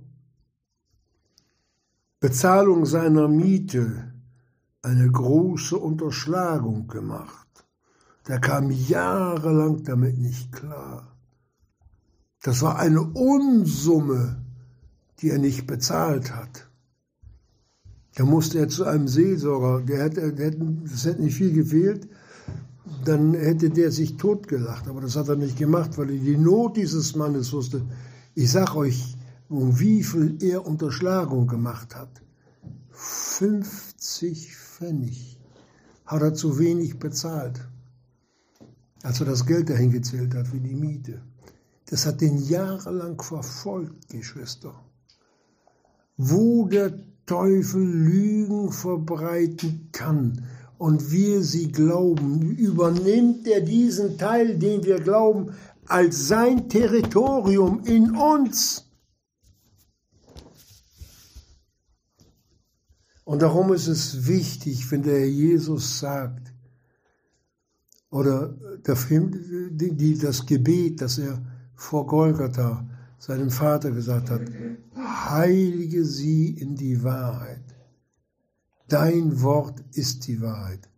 Bezahlung 2.20 2.86
seiner 2.86 3.28
Miete 3.28 4.14
eine 4.82 5.10
große 5.10 5.78
Unterschlagung 5.78 6.88
gemacht. 6.88 7.49
Der 8.30 8.40
kam 8.40 8.70
jahrelang 8.70 9.84
damit 9.84 10.20
nicht 10.20 10.52
klar. 10.52 11.18
Das 12.44 12.62
war 12.62 12.78
eine 12.78 13.02
Unsumme, 13.02 14.46
die 15.20 15.32
er 15.32 15.40
nicht 15.40 15.66
bezahlt 15.66 16.36
hat. 16.36 16.70
Da 18.14 18.26
musste 18.26 18.60
er 18.60 18.70
zu 18.70 18.84
einem 18.86 19.08
Seelsorger, 19.08 19.84
der 19.84 20.04
hätte, 20.04 20.32
der 20.32 20.48
hätte, 20.48 20.60
das 20.84 21.06
hätte 21.06 21.24
nicht 21.24 21.38
viel 21.38 21.54
gefehlt, 21.54 22.08
dann 23.04 23.34
hätte 23.34 23.72
der 23.72 23.92
sich 23.92 24.18
totgelacht. 24.18 24.88
Aber 24.88 25.02
das 25.02 25.16
hat 25.16 25.28
er 25.28 25.36
nicht 25.36 25.58
gemacht, 25.58 25.98
weil 25.98 26.12
er 26.12 26.20
die 26.20 26.38
Not 26.38 26.78
dieses 26.78 27.16
Mannes 27.16 27.52
wusste. 27.52 27.82
Ich 28.36 28.52
sag 28.52 28.76
euch, 28.76 29.18
um 29.48 29.80
wie 29.80 30.04
viel 30.04 30.38
er 30.44 30.68
Unterschlagung 30.68 31.48
gemacht 31.48 31.96
hat. 31.96 32.22
50 32.92 34.56
Pfennig 34.56 35.40
hat 36.06 36.22
er 36.22 36.36
zu 36.36 36.60
wenig 36.60 37.00
bezahlt, 37.00 37.60
als 39.04 39.20
er 39.20 39.26
das 39.26 39.46
Geld 39.46 39.70
dahin 39.70 39.92
gezählt 39.92 40.34
hat 40.36 40.48
für 40.48 40.60
die 40.60 40.76
Miete. 40.76 41.22
Das 41.86 42.06
hat 42.06 42.22
den 42.22 42.38
jahrelang 42.38 43.22
verfolgt, 43.22 44.10
Geschwister. 44.10 44.74
Wo 46.18 46.68
der 46.68 46.94
Teufel 47.26 47.84
Lügen 47.84 48.72
verbreiten 48.72 49.90
kann, 49.92 50.44
und 50.80 51.12
wir 51.12 51.44
sie 51.44 51.72
glauben, 51.72 52.56
übernimmt 52.56 53.46
er 53.48 53.62
diesen 53.62 54.18
Teil, 54.18 54.58
den 54.58 54.84
wir 54.86 55.02
glauben, 55.02 55.54
als 55.86 56.30
sein 56.30 56.70
Territorium 56.70 57.84
in 57.84 58.16
uns. 58.16 58.86
Und 63.26 63.42
darum 63.42 63.74
ist 63.74 63.88
es 63.88 64.26
wichtig, 64.26 64.90
wenn 64.90 65.04
der 65.04 65.20
Herr 65.20 65.28
Jesus 65.28 66.00
sagt, 66.00 66.49
oder 68.10 68.56
der 68.86 68.96
Film, 68.96 69.32
die, 69.72 70.18
das 70.18 70.46
Gebet, 70.46 71.02
das 71.02 71.18
er 71.18 71.42
vor 71.76 72.08
Golgatha 72.08 72.88
seinem 73.20 73.52
Vater 73.52 73.92
gesagt 73.92 74.30
hat, 74.30 74.42
heilige 74.96 76.06
sie 76.06 76.50
in 76.52 76.76
die 76.76 77.04
Wahrheit. 77.04 77.64
Dein 78.88 79.42
Wort 79.42 79.84
ist 79.92 80.28
die 80.28 80.42
Wahrheit. 80.42 80.90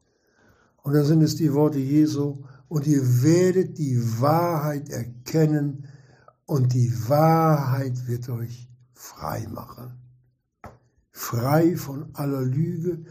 Und 0.83 0.93
dann 0.93 1.05
sind 1.05 1.21
es 1.21 1.35
die 1.35 1.53
Worte 1.53 1.79
Jesu, 1.79 2.43
und 2.69 2.87
ihr 2.87 3.23
werdet 3.23 3.77
die 3.77 3.99
Wahrheit 4.21 4.89
erkennen, 4.89 5.85
und 6.45 6.73
die 6.73 6.91
Wahrheit 7.07 8.07
wird 8.07 8.29
euch 8.29 8.69
frei 8.93 9.47
machen. 9.47 9.93
Frei 11.11 11.75
von 11.75 12.09
aller 12.13 12.41
Lüge, 12.41 13.03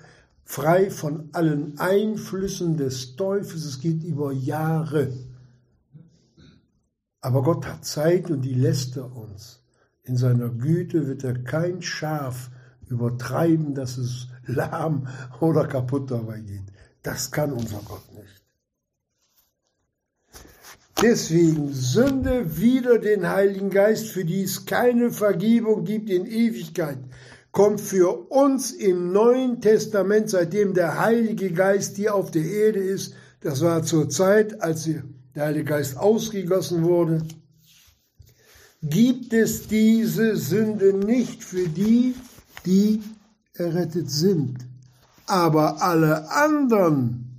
frei 0.51 0.91
von 0.91 1.29
allen 1.31 1.79
Einflüssen 1.79 2.77
des 2.77 3.15
Teufels. 3.15 3.65
Es 3.65 3.79
geht 3.79 4.03
über 4.03 4.33
Jahre. 4.33 5.13
Aber 7.21 7.45
Gott 7.45 7.65
hat 7.67 7.85
Zeit 7.85 8.33
und 8.33 8.43
die 8.43 8.55
lässt 8.55 8.97
er 8.97 9.15
uns. 9.15 9.63
In 10.03 10.17
seiner 10.17 10.49
Güte 10.49 11.07
wird 11.07 11.23
er 11.23 11.39
kein 11.45 11.83
Schaf 11.83 12.51
übertreiben, 12.89 13.77
dass 13.77 13.97
es 13.97 14.27
lahm 14.45 15.07
oder 15.39 15.69
kaputt 15.69 16.11
dabei 16.11 16.41
geht. 16.41 16.65
Das 17.05 17.31
kann 17.31 17.53
unser 17.53 17.79
Gott 17.85 18.13
nicht. 18.13 18.43
Deswegen 21.01 21.73
Sünde 21.73 22.59
wieder 22.59 22.99
den 22.99 23.29
Heiligen 23.29 23.71
Geist, 23.71 24.09
für 24.09 24.25
die 24.25 24.43
es 24.43 24.67
keine 24.67 25.13
Vergebung 25.13 25.85
gibt 25.85 26.11
in 26.11 26.27
Ewigkeit, 26.27 26.99
kommt 27.53 27.81
für 27.81 28.31
uns 28.31 28.71
im 28.71 29.13
Neuen 29.13 29.61
Testament, 29.61 30.31
seitdem 30.31 30.75
der 30.75 31.01
Heilige 31.01 31.51
Geist 31.53 31.97
hier 31.97 32.15
auf 32.15 32.31
der 32.31 32.45
Erde 32.45 32.81
ist, 32.81 33.15
das 33.41 33.61
war 33.61 33.83
zur 33.83 34.09
Zeit, 34.09 34.63
als 34.63 34.85
der 35.35 35.45
Heilige 35.45 35.65
Geist 35.65 35.97
ausgegossen 35.97 36.85
wurde, 36.85 37.23
gibt 38.83 39.33
es 39.33 39.67
diese 39.67 40.37
Sünde 40.37 40.93
nicht 40.93 41.45
für 41.45 41.69
die, 41.69 42.15
die 42.65 43.03
errettet 43.55 44.11
sind. 44.11 44.59
Aber 45.27 45.83
alle 45.83 46.31
anderen, 46.31 47.31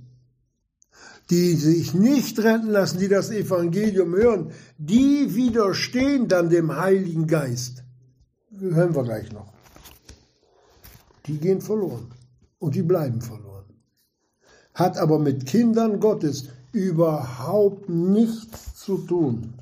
die 1.30 1.54
sich 1.54 1.94
nicht 1.94 2.38
retten 2.40 2.70
lassen, 2.70 2.98
die 2.98 3.08
das 3.08 3.30
Evangelium 3.30 4.14
hören, 4.14 4.52
die 4.78 5.34
widerstehen 5.34 6.28
dann 6.28 6.50
dem 6.50 6.76
Heiligen 6.76 7.26
Geist. 7.26 7.84
Hören 8.58 8.94
wir 8.94 9.02
gleich 9.02 9.32
noch. 9.32 9.52
Die 11.26 11.38
gehen 11.38 11.60
verloren 11.60 12.12
und 12.58 12.74
die 12.74 12.82
bleiben 12.82 13.20
verloren. 13.20 13.64
Hat 14.74 14.96
aber 14.96 15.18
mit 15.18 15.46
Kindern 15.46 16.00
Gottes 16.00 16.48
überhaupt 16.72 17.88
nichts 17.88 18.74
zu 18.76 18.98
tun. 18.98 19.54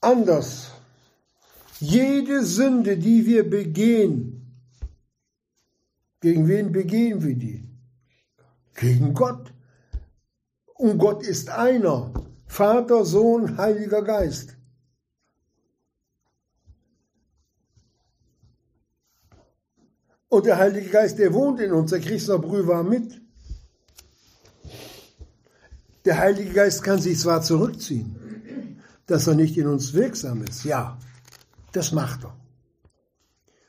Anders 0.00 0.72
jede 1.80 2.44
Sünde, 2.44 2.96
die 2.96 3.26
wir 3.26 3.48
begehen, 3.48 4.36
gegen 6.20 6.48
wen 6.48 6.72
begehen 6.72 7.22
wir 7.22 7.36
die? 7.36 7.68
Gegen 8.74 9.14
Gott. 9.14 9.52
Und 10.74 10.98
Gott 10.98 11.22
ist 11.22 11.50
einer. 11.50 12.12
Vater, 12.46 13.04
Sohn, 13.04 13.58
Heiliger 13.58 14.02
Geist. 14.02 14.55
Und 20.36 20.44
der 20.44 20.58
Heilige 20.58 20.90
Geist, 20.90 21.18
der 21.18 21.32
wohnt 21.32 21.60
in 21.60 21.72
uns, 21.72 21.92
der 21.92 22.00
Christner 22.00 22.38
Brü 22.38 22.66
war 22.66 22.82
mit. 22.82 23.22
Der 26.04 26.18
Heilige 26.18 26.52
Geist 26.52 26.82
kann 26.82 27.00
sich 27.00 27.18
zwar 27.18 27.40
zurückziehen, 27.40 28.76
dass 29.06 29.26
er 29.26 29.34
nicht 29.34 29.56
in 29.56 29.66
uns 29.66 29.94
wirksam 29.94 30.42
ist, 30.42 30.64
ja, 30.64 30.98
das 31.72 31.92
macht 31.92 32.24
er. 32.24 32.36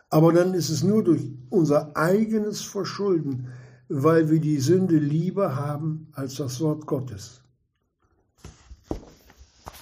Aber 0.10 0.34
dann 0.34 0.54
ist 0.54 0.70
es 0.70 0.84
nur 0.84 1.06
durch 1.06 1.22
unser 1.50 1.96
eigenes 1.96 2.64
Verschulden, 2.64 3.48
weil 3.88 4.30
wir 4.30 4.42
die 4.42 4.60
Sünde 4.60 4.98
lieber 4.98 5.56
haben 5.56 6.10
als 6.12 6.36
das 6.36 6.60
Wort 6.60 6.86
Gottes. 6.86 7.40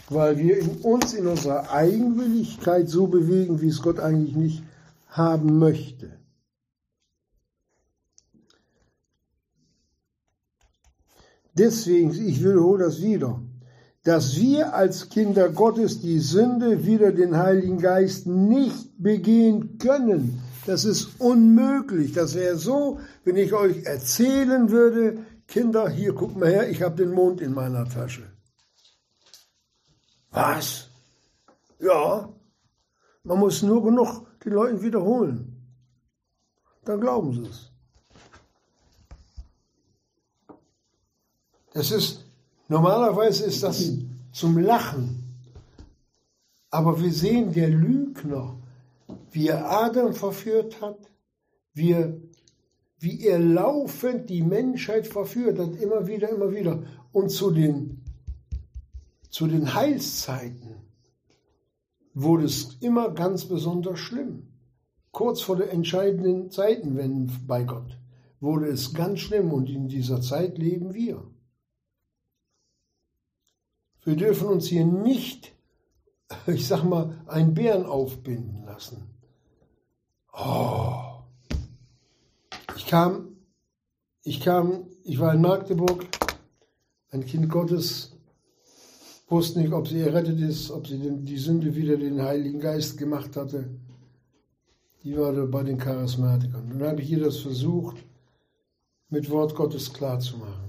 Weil 0.08 0.38
wir 0.38 0.60
in 0.60 0.69
uns 0.84 1.15
in 1.15 1.26
unserer 1.26 1.71
Eigenwilligkeit 1.71 2.89
so 2.89 3.08
bewegen, 3.08 3.60
wie 3.60 3.69
es 3.69 3.82
Gott 3.82 4.00
eigentlich 4.00 4.36
nicht 4.36 4.63
haben 5.08 5.58
möchte. 5.58 6.24
Deswegen, 11.58 12.12
ich 12.12 12.44
wiederhole 12.44 12.86
das 12.86 13.02
wieder, 13.02 13.41
dass 14.04 14.36
wir 14.36 14.74
als 14.74 15.10
Kinder 15.10 15.50
Gottes 15.50 16.02
die 16.02 16.20
Sünde 16.20 16.86
wieder 16.86 17.12
den 17.12 17.38
Heiligen 17.38 17.80
Geist 17.80 18.28
nicht 18.28 19.02
begehen 19.02 19.78
können. 19.78 20.41
Das 20.65 20.84
ist 20.84 21.20
unmöglich. 21.20 22.12
Das 22.12 22.36
wäre 22.36 22.58
so, 22.58 23.00
wenn 23.24 23.38
ich 23.38 23.54
euch 23.54 23.86
erzählen 23.86 24.70
würde, 24.70 25.26
Kinder, 25.48 25.89
hier 25.89 26.13
guckt 26.13 26.38
mal 26.38 26.50
her, 26.50 26.70
ich 26.70 26.82
habe 26.82 26.96
den 26.96 27.12
Mond 27.12 27.39
in 27.39 27.54
meiner 27.54 27.88
Tasche. 27.88 28.24
Was? 30.32 30.89
Ja, 31.80 32.30
man 33.24 33.39
muss 33.39 33.63
nur 33.63 33.84
genug 33.84 34.28
den 34.44 34.54
Leuten 34.54 34.82
wiederholen. 34.82 35.56
Dann 36.84 37.00
glauben 37.00 37.34
sie 37.34 37.50
es. 37.50 37.72
Es 41.76 41.92
ist, 41.92 42.26
normalerweise 42.70 43.44
ist 43.44 43.62
das 43.62 43.92
zum 44.32 44.58
Lachen. 44.58 45.24
Aber 46.70 47.02
wir 47.02 47.12
sehen, 47.12 47.52
der 47.52 47.70
Lügner, 47.70 48.58
wie 49.32 49.50
er 49.50 49.70
Adam 49.70 50.14
verführt 50.14 50.82
hat, 50.82 50.98
wie 51.74 51.92
er, 51.92 52.16
wie 52.98 53.26
er 53.26 53.40
laufend 53.40 54.30
die 54.30 54.42
Menschheit 54.42 55.06
verführt 55.06 55.60
hat, 55.60 55.76
immer 55.76 56.08
wieder, 56.08 56.30
immer 56.30 56.50
wieder. 56.52 56.82
Und 57.12 57.30
zu 57.30 57.52
den, 57.52 58.02
zu 59.30 59.46
den 59.46 59.74
Heilszeiten 59.74 60.78
wurde 62.14 62.46
es 62.46 62.78
immer 62.80 63.10
ganz 63.10 63.44
besonders 63.46 64.00
schlimm. 64.00 64.48
Kurz 65.12 65.42
vor 65.42 65.58
der 65.58 65.74
entscheidenden 65.74 66.52
Zeitenwende 66.52 67.34
bei 67.46 67.64
Gott 67.64 68.00
wurde 68.40 68.68
es 68.68 68.94
ganz 68.94 69.20
schlimm 69.20 69.52
und 69.52 69.70
in 69.70 69.90
dieser 69.90 70.22
Zeit 70.22 70.58
leben 70.58 70.94
wir. 70.94 71.35
Wir 74.06 74.15
dürfen 74.15 74.48
uns 74.48 74.68
hier 74.68 74.86
nicht, 74.86 75.54
ich 76.48 76.68
sag 76.68 76.84
mal, 76.84 77.22
einen 77.26 77.54
Bären 77.54 77.86
aufbinden 77.86 78.63
lassen. 78.65 79.10
Oh. 80.32 81.24
Ich 82.78 82.86
kam, 82.86 83.36
ich 84.24 84.41
kam, 84.41 84.88
ich 85.04 85.20
war 85.20 85.34
in 85.34 85.41
Magdeburg, 85.41 86.06
ein 87.10 87.26
Kind 87.26 87.50
Gottes, 87.50 88.15
wusste 89.28 89.60
nicht, 89.60 89.74
ob 89.74 89.88
sie 89.88 90.02
errettet 90.02 90.39
ist, 90.39 90.70
ob 90.70 90.88
sie 90.88 91.00
die 91.00 91.38
Sünde 91.38 91.76
wieder 91.76 91.98
den 91.98 92.22
Heiligen 92.22 92.60
Geist 92.60 92.98
gemacht 92.98 93.36
hatte. 93.36 93.70
Die 95.04 95.18
war 95.18 95.34
da 95.34 95.46
bei 95.46 95.63
den 95.63 95.78
Charismatikern. 95.80 96.70
Dann 96.70 96.88
habe 96.88 97.02
ich 97.02 97.12
ihr 97.12 97.24
das 97.24 97.38
versucht, 97.38 97.98
mit 99.10 99.30
Wort 99.30 99.56
Gottes 99.56 99.94
klarzumachen. 99.94 100.64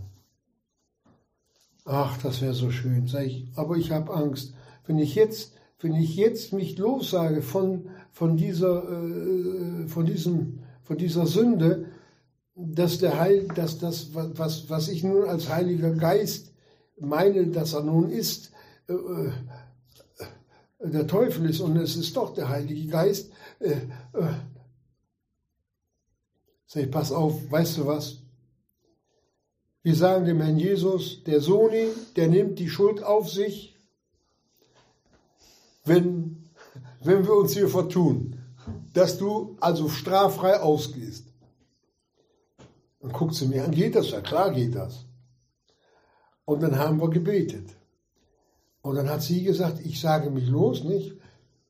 Ach, 1.88 2.18
das 2.20 2.42
wäre 2.42 2.52
so 2.52 2.70
schön, 2.72 3.06
sag 3.06 3.26
ich. 3.26 3.46
Aber 3.54 3.76
ich 3.76 3.92
habe 3.92 4.12
Angst. 4.12 4.54
Wenn 4.86 4.98
ich 4.98 5.14
jetzt, 5.14 5.54
wenn 5.78 5.94
ich 5.94 6.16
jetzt 6.16 6.52
mich 6.52 6.76
lossage 6.78 7.42
von, 7.42 7.90
von 8.10 8.36
dieser, 8.36 8.82
äh, 8.90 9.86
von 9.86 10.04
diesem, 10.04 10.58
von 10.82 10.98
dieser 10.98 11.26
Sünde, 11.26 11.86
dass 12.56 12.98
der 12.98 13.20
Heil, 13.20 13.46
dass 13.54 13.78
das, 13.78 14.14
was, 14.14 14.68
was 14.68 14.88
ich 14.88 15.04
nun 15.04 15.28
als 15.28 15.48
Heiliger 15.48 15.92
Geist 15.92 16.52
meine, 16.98 17.46
dass 17.46 17.74
er 17.74 17.82
nun 17.82 18.10
ist, 18.10 18.50
äh, 18.88 18.94
äh, 18.94 19.30
der 20.80 21.06
Teufel 21.06 21.48
ist 21.48 21.60
und 21.60 21.76
es 21.76 21.94
ist 21.94 22.16
doch 22.16 22.34
der 22.34 22.48
Heilige 22.48 22.88
Geist. 22.88 23.30
Äh, 23.60 23.74
äh. 24.12 24.34
Sag 26.66 26.82
ich, 26.82 26.90
pass 26.90 27.12
auf, 27.12 27.48
weißt 27.48 27.78
du 27.78 27.86
was? 27.86 28.25
Wir 29.86 29.94
sagen 29.94 30.24
dem 30.24 30.40
Herrn 30.40 30.58
Jesus, 30.58 31.22
der 31.22 31.40
Soni, 31.40 31.86
der 32.16 32.26
nimmt 32.26 32.58
die 32.58 32.68
Schuld 32.68 33.04
auf 33.04 33.30
sich, 33.30 33.76
wenn, 35.84 36.48
wenn 37.04 37.24
wir 37.24 37.34
uns 37.34 37.52
hier 37.52 37.68
vertun, 37.68 38.36
dass 38.92 39.16
du 39.16 39.56
also 39.60 39.88
straffrei 39.88 40.58
ausgehst. 40.58 41.26
Dann 42.98 43.12
guckt 43.12 43.36
sie 43.36 43.46
mir 43.46 43.62
an, 43.64 43.70
geht 43.70 43.94
das? 43.94 44.10
Ja 44.10 44.20
klar 44.20 44.50
geht 44.50 44.74
das. 44.74 45.04
Und 46.44 46.64
dann 46.64 46.80
haben 46.80 47.00
wir 47.00 47.08
gebetet. 47.08 47.68
Und 48.82 48.96
dann 48.96 49.08
hat 49.08 49.22
sie 49.22 49.44
gesagt, 49.44 49.78
ich 49.84 50.00
sage 50.00 50.30
mich 50.30 50.48
los, 50.48 50.82
nicht? 50.82 51.14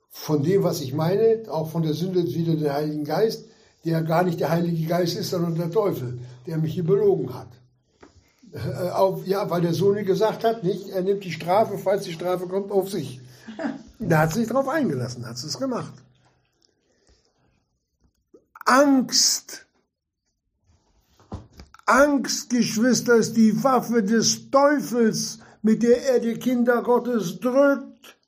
Von 0.09 0.42
dem, 0.42 0.62
was 0.62 0.81
ich 0.81 0.94
meine, 0.94 1.42
auch 1.50 1.68
von 1.68 1.83
der 1.83 1.92
Sünde 1.92 2.24
wieder 2.24 2.57
der 2.57 2.72
Heiligen 2.72 3.05
Geist, 3.05 3.44
der 3.85 4.00
gar 4.00 4.22
nicht 4.22 4.40
der 4.40 4.48
Heilige 4.48 4.87
Geist 4.87 5.18
ist, 5.18 5.29
sondern 5.29 5.55
der 5.57 5.70
Teufel, 5.70 6.18
der 6.46 6.57
mich 6.57 6.72
hier 6.72 6.87
belogen 6.87 7.35
hat. 7.35 7.55
Äh, 8.52 8.90
auf, 8.90 9.26
ja, 9.26 9.48
weil 9.50 9.61
der 9.61 9.74
Sohn 9.74 10.04
gesagt 10.04 10.44
hat, 10.44 10.62
nicht, 10.62 10.88
er 10.88 11.02
nimmt 11.02 11.24
die 11.24 11.32
Strafe, 11.32 11.78
falls 11.78 12.04
die 12.04 12.12
Strafe 12.12 12.46
kommt, 12.46 12.70
auf 12.70 12.90
sich. 12.90 13.20
Da 13.98 14.18
hat 14.18 14.35
sie 14.35 14.40
sich 14.40 14.48
darauf 14.48 14.68
eingelassen, 14.68 15.26
hat 15.26 15.38
sie 15.38 15.46
es 15.46 15.59
gemacht. 15.59 15.94
Angst. 18.66 19.66
Angst, 21.87 22.50
Geschwister, 22.50 23.14
ist 23.14 23.38
die 23.38 23.64
Waffe 23.64 24.02
des 24.02 24.50
Teufels, 24.50 25.38
mit 25.62 25.82
der 25.82 26.04
er 26.11 26.20
die 26.20 26.35
Kinder 26.35 26.82
Gottes 26.82 27.40
drückt. 27.40 28.18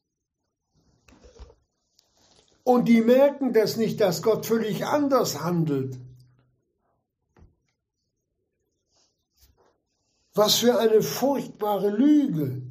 Und 2.64 2.88
die 2.88 3.02
merken 3.02 3.52
das 3.52 3.76
nicht, 3.76 4.00
dass 4.00 4.22
Gott 4.22 4.46
völlig 4.46 4.86
anders 4.86 5.42
handelt. 5.42 5.98
Was 10.38 10.60
für 10.60 10.78
eine 10.78 11.02
furchtbare 11.02 11.90
Lüge. 11.90 12.62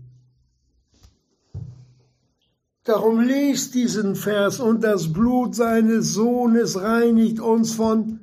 Darum 2.85 3.19
lest 3.19 3.75
diesen 3.75 4.15
Vers 4.15 4.61
und 4.61 4.85
das 4.85 5.11
Blut 5.11 5.53
seines 5.53 6.13
Sohnes 6.13 6.79
reinigt 6.79 7.41
uns 7.41 7.73
von 7.73 8.21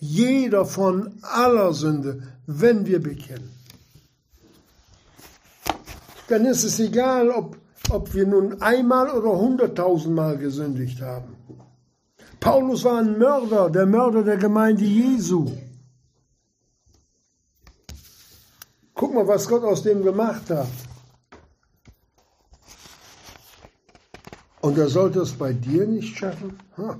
jeder, 0.00 0.64
von 0.64 1.14
aller 1.22 1.72
Sünde, 1.72 2.24
wenn 2.48 2.84
wir 2.84 3.00
bekennen. 3.00 3.48
Dann 6.26 6.44
ist 6.44 6.64
es 6.64 6.80
egal, 6.80 7.30
ob, 7.30 7.56
ob 7.90 8.12
wir 8.12 8.26
nun 8.26 8.60
einmal 8.60 9.08
oder 9.08 9.38
hunderttausendmal 9.38 10.36
gesündigt 10.36 11.00
haben. 11.00 11.36
Paulus 12.40 12.82
war 12.82 12.98
ein 12.98 13.18
Mörder, 13.18 13.70
der 13.70 13.86
Mörder 13.86 14.24
der 14.24 14.36
Gemeinde 14.36 14.84
Jesu. 14.84 15.46
Mal, 19.14 19.28
was 19.28 19.48
Gott 19.48 19.62
aus 19.62 19.82
dem 19.82 20.02
gemacht 20.02 20.50
hat. 20.50 20.66
Und 24.60 24.76
er 24.78 24.88
sollte 24.88 25.20
es 25.20 25.32
bei 25.32 25.52
dir 25.52 25.86
nicht 25.86 26.16
schaffen? 26.16 26.58
Ha. 26.76 26.98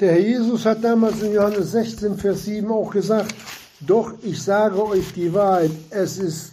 Der 0.00 0.12
Herr 0.12 0.20
Jesus 0.20 0.66
hat 0.66 0.82
damals 0.82 1.22
in 1.22 1.34
Johannes 1.34 1.70
16, 1.70 2.16
Vers 2.16 2.46
7 2.46 2.70
auch 2.72 2.90
gesagt, 2.90 3.34
doch 3.80 4.14
ich 4.22 4.42
sage 4.42 4.84
euch 4.84 5.12
die 5.12 5.32
Wahrheit, 5.32 5.70
es 5.90 6.18
ist 6.18 6.52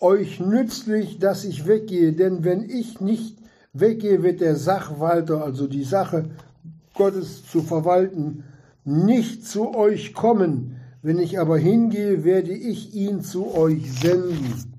euch 0.00 0.40
nützlich, 0.40 1.18
dass 1.18 1.44
ich 1.44 1.66
weggehe, 1.66 2.12
denn 2.12 2.44
wenn 2.44 2.70
ich 2.70 3.00
nicht 3.00 3.41
weggehe, 3.72 4.22
wird 4.22 4.40
der 4.40 4.56
Sachwalter, 4.56 5.42
also 5.42 5.66
die 5.66 5.84
Sache 5.84 6.30
Gottes 6.94 7.46
zu 7.50 7.62
verwalten, 7.62 8.44
nicht 8.84 9.46
zu 9.46 9.74
euch 9.74 10.14
kommen. 10.14 10.76
Wenn 11.02 11.18
ich 11.18 11.40
aber 11.40 11.58
hingehe, 11.58 12.24
werde 12.24 12.52
ich 12.52 12.94
ihn 12.94 13.22
zu 13.22 13.54
euch 13.54 13.92
senden. 14.00 14.72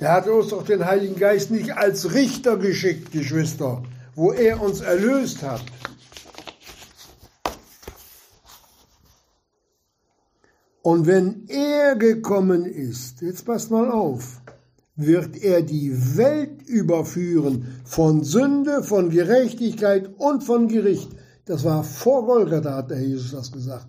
Der 0.00 0.12
hat 0.12 0.28
uns 0.28 0.48
doch 0.48 0.64
den 0.64 0.84
Heiligen 0.84 1.16
Geist 1.16 1.50
nicht 1.50 1.76
als 1.76 2.12
Richter 2.12 2.58
geschickt, 2.58 3.12
Geschwister, 3.12 3.82
wo 4.14 4.32
er 4.32 4.60
uns 4.60 4.80
erlöst 4.80 5.42
hat. 5.42 5.62
Und 10.82 11.06
wenn 11.06 11.46
er 11.48 11.96
gekommen 11.96 12.66
ist, 12.66 13.22
jetzt 13.22 13.46
passt 13.46 13.70
mal 13.70 13.90
auf, 13.90 14.42
wird 14.96 15.36
er 15.42 15.62
die 15.62 16.16
Welt 16.16 16.62
überführen 16.62 17.80
von 17.84 18.22
Sünde, 18.24 18.82
von 18.82 19.10
Gerechtigkeit 19.10 20.10
und 20.18 20.44
von 20.44 20.68
Gericht. 20.68 21.10
Das 21.46 21.64
war 21.64 21.84
vor 21.84 22.26
Golgatha, 22.26 22.76
hat 22.76 22.90
der 22.90 23.00
Jesus 23.00 23.32
das 23.32 23.52
gesagt. 23.52 23.88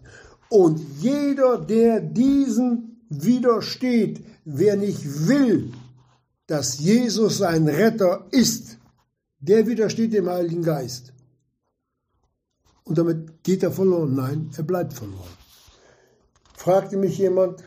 Und 0.49 0.79
jeder, 0.99 1.57
der 1.57 2.01
diesen 2.01 3.01
widersteht, 3.09 4.23
wer 4.45 4.77
nicht 4.77 5.27
will, 5.27 5.71
dass 6.47 6.79
Jesus 6.79 7.37
sein 7.37 7.67
Retter 7.67 8.27
ist, 8.31 8.77
der 9.39 9.67
widersteht 9.67 10.13
dem 10.13 10.29
Heiligen 10.29 10.63
Geist. 10.63 11.13
Und 12.83 12.97
damit 12.97 13.43
geht 13.43 13.63
er 13.63 13.71
verloren. 13.71 14.15
Nein, 14.15 14.49
er 14.55 14.63
bleibt 14.63 14.93
verloren 14.93 15.45
fragte 16.65 16.97
mich 16.97 17.19
jemand 17.19 17.63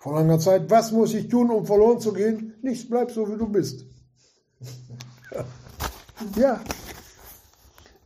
vor 0.00 0.14
langer 0.14 0.38
Zeit, 0.38 0.70
was 0.70 0.92
muss 0.92 1.12
ich 1.12 1.28
tun, 1.28 1.50
um 1.50 1.66
verloren 1.66 2.00
zu 2.00 2.14
gehen? 2.14 2.54
Nichts, 2.62 2.88
bleib 2.88 3.10
so, 3.10 3.28
wie 3.28 3.36
du 3.36 3.46
bist. 3.46 3.84
Ja, 6.36 6.60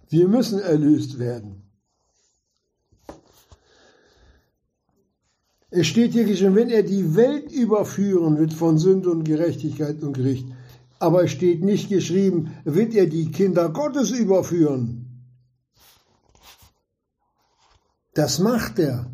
wir 0.09 0.29
müssen 0.29 0.59
erlöst 0.59 1.21
werden. 1.21 1.63
Es 5.71 5.87
steht 5.87 6.13
hier 6.13 6.25
geschrieben, 6.25 6.57
wenn 6.57 6.71
er 6.71 6.83
die 6.83 7.15
Welt 7.15 7.53
überführen 7.53 8.39
wird 8.39 8.53
von 8.53 8.79
Sünde 8.79 9.11
und 9.11 9.25
Gerechtigkeit 9.25 10.03
und 10.03 10.15
Gericht. 10.15 10.47
Aber 10.99 11.25
es 11.25 11.31
steht 11.31 11.63
nicht 11.63 11.89
geschrieben, 11.89 12.57
wird 12.65 12.95
er 12.95 13.07
die 13.07 13.31
Kinder 13.31 13.69
Gottes 13.69 14.11
überführen. 14.11 15.27
Das 18.15 18.41
macht 18.41 18.79
er. 18.81 19.11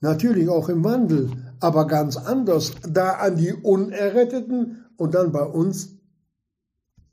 Natürlich 0.00 0.48
auch 0.48 0.68
im 0.68 0.84
Wandel, 0.84 1.47
aber 1.60 1.86
ganz 1.86 2.16
anders. 2.16 2.72
Da 2.88 3.12
an 3.12 3.36
die 3.36 3.52
Unerretteten 3.52 4.86
und 4.96 5.14
dann 5.14 5.32
bei 5.32 5.44
uns, 5.44 5.90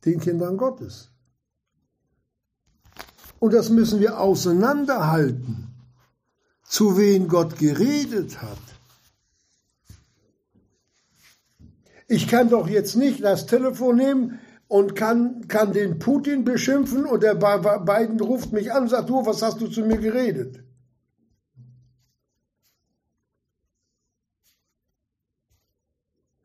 den 0.05 0.19
Kindern 0.19 0.57
Gottes. 0.57 1.09
Und 3.39 3.53
das 3.53 3.69
müssen 3.69 3.99
wir 3.99 4.19
auseinanderhalten, 4.19 5.67
zu 6.63 6.97
wen 6.97 7.27
Gott 7.27 7.57
geredet 7.57 8.41
hat. 8.41 8.57
Ich 12.07 12.27
kann 12.27 12.49
doch 12.49 12.67
jetzt 12.67 12.95
nicht 12.95 13.23
das 13.23 13.45
Telefon 13.47 13.97
nehmen 13.97 14.39
und 14.67 14.95
kann, 14.95 15.47
kann 15.47 15.73
den 15.73 15.99
Putin 15.99 16.43
beschimpfen 16.43 17.05
und 17.05 17.23
der 17.23 17.35
Biden 17.35 18.19
ruft 18.19 18.51
mich 18.51 18.71
an 18.71 18.83
und 18.83 18.89
sagt, 18.89 19.09
du, 19.09 19.25
was 19.25 19.41
hast 19.41 19.61
du 19.61 19.67
zu 19.67 19.81
mir 19.81 19.97
geredet? 19.97 20.64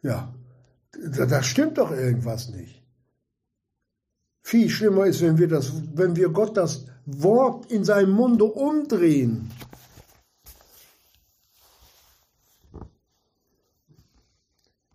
Ja, 0.02 0.32
da 0.92 1.42
stimmt 1.42 1.78
doch 1.78 1.90
irgendwas 1.90 2.48
nicht. 2.50 2.82
Viel 4.42 4.68
schlimmer 4.70 5.06
ist, 5.06 5.20
wenn 5.20 5.38
wir, 5.38 5.48
das, 5.48 5.72
wenn 5.94 6.16
wir 6.16 6.30
Gott 6.30 6.56
das 6.56 6.86
Wort 7.04 7.70
in 7.70 7.84
seinem 7.84 8.12
Munde 8.12 8.44
umdrehen. 8.44 9.50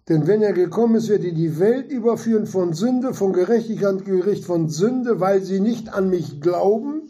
Denn 0.07 0.27
wenn 0.27 0.43
er 0.43 0.53
gekommen 0.53 0.95
ist, 0.95 1.09
wird 1.09 1.23
er 1.23 1.31
die 1.31 1.59
Welt 1.59 1.89
überführen 1.89 2.45
von 2.45 2.73
Sünde, 2.73 3.13
von 3.13 3.33
Gerechtigkeit 3.33 4.05
Gericht, 4.05 4.45
von 4.45 4.69
Sünde, 4.69 5.19
weil 5.19 5.41
sie 5.41 5.59
nicht 5.59 5.89
an 5.89 6.09
mich 6.09 6.41
glauben, 6.41 7.09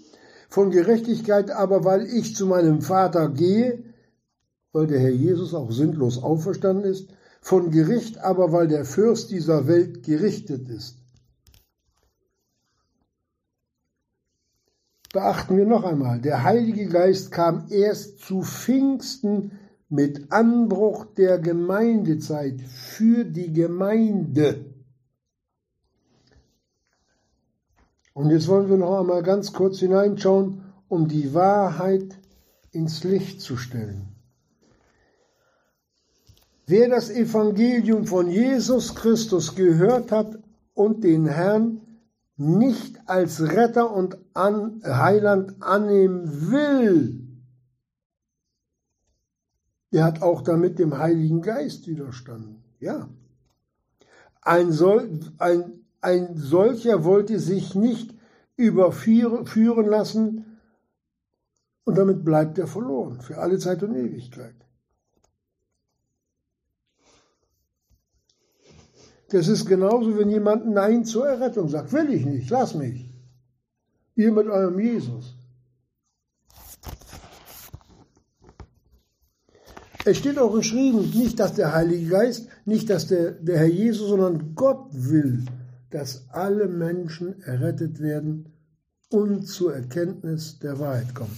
von 0.49 0.71
Gerechtigkeit 0.71 1.51
aber, 1.51 1.83
weil 1.83 2.05
ich 2.05 2.35
zu 2.35 2.45
meinem 2.45 2.81
Vater 2.81 3.29
gehe, 3.29 3.83
weil 4.71 4.87
der 4.87 4.99
Herr 4.99 5.09
Jesus 5.09 5.53
auch 5.53 5.71
sinnlos 5.71 6.23
auferstanden 6.23 6.89
ist, 6.89 7.09
von 7.45 7.69
Gericht 7.69 8.17
aber, 8.17 8.51
weil 8.51 8.67
der 8.67 8.85
Fürst 8.85 9.29
dieser 9.29 9.67
Welt 9.67 10.01
gerichtet 10.01 10.67
ist. 10.67 10.97
Beachten 15.13 15.55
wir 15.55 15.67
noch 15.67 15.83
einmal, 15.83 16.19
der 16.19 16.41
Heilige 16.41 16.87
Geist 16.87 17.31
kam 17.31 17.67
erst 17.69 18.17
zu 18.21 18.41
Pfingsten 18.41 19.51
mit 19.89 20.31
Anbruch 20.31 21.05
der 21.13 21.37
Gemeindezeit 21.37 22.59
für 22.61 23.23
die 23.23 23.53
Gemeinde. 23.53 24.65
Und 28.13 28.31
jetzt 28.31 28.47
wollen 28.47 28.71
wir 28.71 28.77
noch 28.77 29.01
einmal 29.01 29.21
ganz 29.21 29.53
kurz 29.53 29.77
hineinschauen, 29.77 30.63
um 30.87 31.07
die 31.07 31.35
Wahrheit 31.35 32.17
ins 32.71 33.03
Licht 33.03 33.39
zu 33.39 33.55
stellen. 33.55 34.14
Wer 36.67 36.89
das 36.89 37.11
Evangelium 37.11 38.07
von 38.07 38.27
Jesus 38.27 38.95
Christus 38.95 39.55
gehört 39.55 40.11
hat 40.11 40.39
und 40.73 41.03
den 41.03 41.27
Herrn 41.27 41.81
nicht 42.37 43.07
als 43.07 43.41
Retter 43.41 43.93
und 43.93 44.17
Heiland 44.35 45.61
annehmen 45.61 46.51
will, 46.51 47.21
der 49.91 50.03
hat 50.03 50.21
auch 50.21 50.41
damit 50.41 50.79
dem 50.79 50.97
Heiligen 50.97 51.41
Geist 51.41 51.87
widerstanden. 51.87 52.63
Ja. 52.79 53.09
Ein, 54.41 54.71
Sol, 54.71 55.19
ein, 55.37 55.85
ein 56.01 56.35
solcher 56.35 57.03
wollte 57.03 57.39
sich 57.39 57.75
nicht 57.75 58.13
überführen 58.57 59.85
lassen 59.85 60.59
und 61.83 61.97
damit 61.97 62.25
bleibt 62.25 62.57
er 62.57 62.67
verloren 62.67 63.21
für 63.21 63.37
alle 63.37 63.59
Zeit 63.59 63.83
und 63.83 63.95
Ewigkeit. 63.95 64.64
Das 69.35 69.49
ist 69.49 69.65
genauso, 69.65 70.17
wenn 70.17 70.29
jemand 70.29 70.65
Nein 70.65 71.03
zur 71.03 71.27
Errettung 71.27 71.67
sagt. 71.67 71.91
Will 71.91 72.09
ich 72.13 72.25
nicht, 72.25 72.49
lass 72.49 72.73
mich. 72.73 73.13
Ihr 74.15 74.31
mit 74.31 74.47
eurem 74.47 74.79
Jesus. 74.79 75.35
Es 80.05 80.19
steht 80.19 80.39
auch 80.39 80.53
geschrieben, 80.53 80.99
nicht, 81.13 81.37
dass 81.37 81.53
der 81.53 81.73
Heilige 81.73 82.07
Geist, 82.07 82.47
nicht, 82.63 82.89
dass 82.89 83.07
der, 83.07 83.31
der 83.31 83.57
Herr 83.57 83.65
Jesus, 83.65 84.07
sondern 84.07 84.55
Gott 84.55 84.87
will, 84.91 85.43
dass 85.89 86.29
alle 86.29 86.69
Menschen 86.69 87.41
errettet 87.41 87.99
werden 87.99 88.53
und 89.09 89.47
zur 89.47 89.75
Erkenntnis 89.75 90.59
der 90.59 90.79
Wahrheit 90.79 91.13
kommen. 91.13 91.37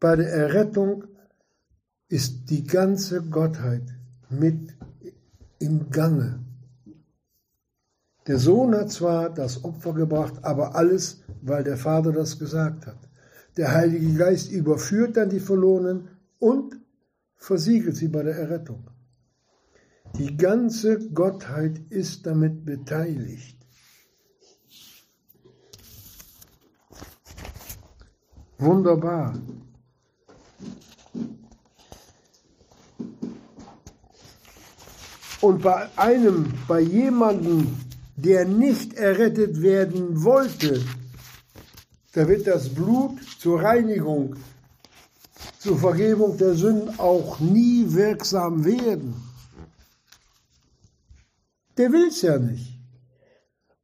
Bei 0.00 0.16
der 0.16 0.28
Errettung 0.28 1.04
ist 2.08 2.50
die 2.50 2.64
ganze 2.64 3.22
Gottheit 3.22 3.84
mit 4.28 4.74
im 5.60 5.88
Gange. 5.90 6.47
Der 8.28 8.38
Sohn 8.38 8.74
hat 8.74 8.92
zwar 8.92 9.30
das 9.30 9.64
Opfer 9.64 9.94
gebracht, 9.94 10.34
aber 10.42 10.74
alles, 10.74 11.22
weil 11.40 11.64
der 11.64 11.78
Vater 11.78 12.12
das 12.12 12.38
gesagt 12.38 12.86
hat. 12.86 12.98
Der 13.56 13.72
Heilige 13.72 14.12
Geist 14.12 14.52
überführt 14.52 15.16
dann 15.16 15.30
die 15.30 15.40
Verlorenen 15.40 16.10
und 16.38 16.78
versiegelt 17.36 17.96
sie 17.96 18.08
bei 18.08 18.22
der 18.22 18.36
Errettung. 18.36 18.90
Die 20.18 20.36
ganze 20.36 21.08
Gottheit 21.08 21.80
ist 21.88 22.26
damit 22.26 22.66
beteiligt. 22.66 23.56
Wunderbar. 28.58 29.40
Und 35.40 35.62
bei 35.62 35.88
einem, 35.96 36.52
bei 36.66 36.80
jemandem, 36.80 37.87
der 38.18 38.44
nicht 38.44 38.94
errettet 38.94 39.62
werden 39.62 40.24
wollte, 40.24 40.82
da 42.12 42.26
wird 42.26 42.46
das 42.46 42.68
Blut 42.68 43.18
zur 43.38 43.62
Reinigung 43.62 44.36
zur 45.58 45.78
Vergebung 45.78 46.36
der 46.38 46.54
Sünden 46.54 46.98
auch 46.98 47.38
nie 47.40 47.84
wirksam 47.88 48.64
werden. 48.64 49.14
Der 51.76 51.92
will 51.92 52.08
es 52.08 52.22
ja 52.22 52.38
nicht. 52.38 52.80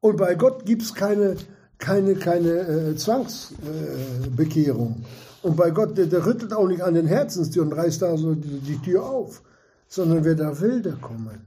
Und 0.01 0.17
bei 0.17 0.35
Gott 0.35 0.65
gibt 0.67 0.83
es 0.83 0.95
keine, 0.95 1.37
keine, 1.79 2.17
keine 2.17 2.51
äh, 2.51 2.97
Zwangsbekehrung. 2.97 5.03
Äh, 5.03 5.47
und 5.47 5.57
bei 5.57 5.71
Gott, 5.71 5.97
der, 5.97 6.07
der, 6.07 6.27
rüttelt 6.27 6.53
auch 6.53 6.67
nicht 6.67 6.83
an 6.83 6.95
den 6.95 7.07
Herzenstür 7.07 7.63
und 7.63 7.73
reißt 7.73 8.03
da 8.03 8.17
so 8.17 8.35
die, 8.35 8.59
die 8.61 8.79
Tür 8.79 9.05
auf, 9.05 9.43
sondern 9.89 10.25
wer 10.25 10.35
da 10.35 10.61
will, 10.61 10.83
der 10.83 10.95
komme. 10.95 11.39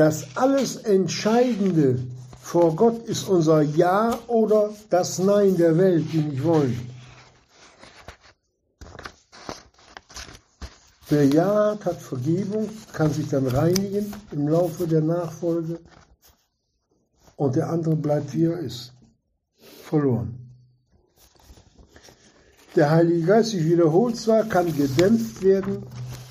Das 0.00 0.34
alles 0.34 0.76
Entscheidende 0.76 1.98
vor 2.40 2.74
Gott 2.74 3.06
ist 3.06 3.28
unser 3.28 3.60
Ja 3.60 4.18
oder 4.28 4.70
das 4.88 5.18
Nein 5.18 5.58
der 5.58 5.76
Welt, 5.76 6.06
die 6.10 6.22
nicht 6.22 6.42
wollen. 6.42 6.88
Wer 11.10 11.26
Ja 11.26 11.72
hat, 11.72 11.84
hat 11.84 12.00
Vergebung, 12.00 12.70
kann 12.94 13.12
sich 13.12 13.28
dann 13.28 13.46
reinigen 13.46 14.14
im 14.32 14.48
Laufe 14.48 14.86
der 14.86 15.02
Nachfolge 15.02 15.78
und 17.36 17.56
der 17.56 17.68
andere 17.68 17.96
bleibt 17.96 18.32
wie 18.32 18.44
er 18.44 18.58
ist, 18.58 18.94
verloren. 19.84 20.50
Der 22.74 22.88
Heilige 22.88 23.26
Geist, 23.26 23.52
ich 23.52 23.66
wiederhole 23.66 24.14
zwar, 24.14 24.44
kann 24.44 24.74
gedämpft 24.74 25.42
werden, 25.42 25.82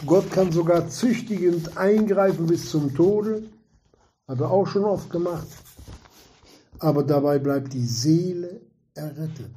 Gott 0.07 0.31
kann 0.31 0.51
sogar 0.51 0.89
züchtigend 0.89 1.77
eingreifen 1.77 2.47
bis 2.47 2.71
zum 2.71 2.95
Tode, 2.95 3.43
hat 4.29 4.39
er 4.39 4.49
auch 4.49 4.67
schon 4.67 4.85
oft 4.85 5.09
gemacht 5.09 5.47
aber 6.79 7.03
dabei 7.03 7.37
bleibt 7.39 7.73
die 7.73 7.85
Seele 7.85 8.61
errettet. 8.93 9.51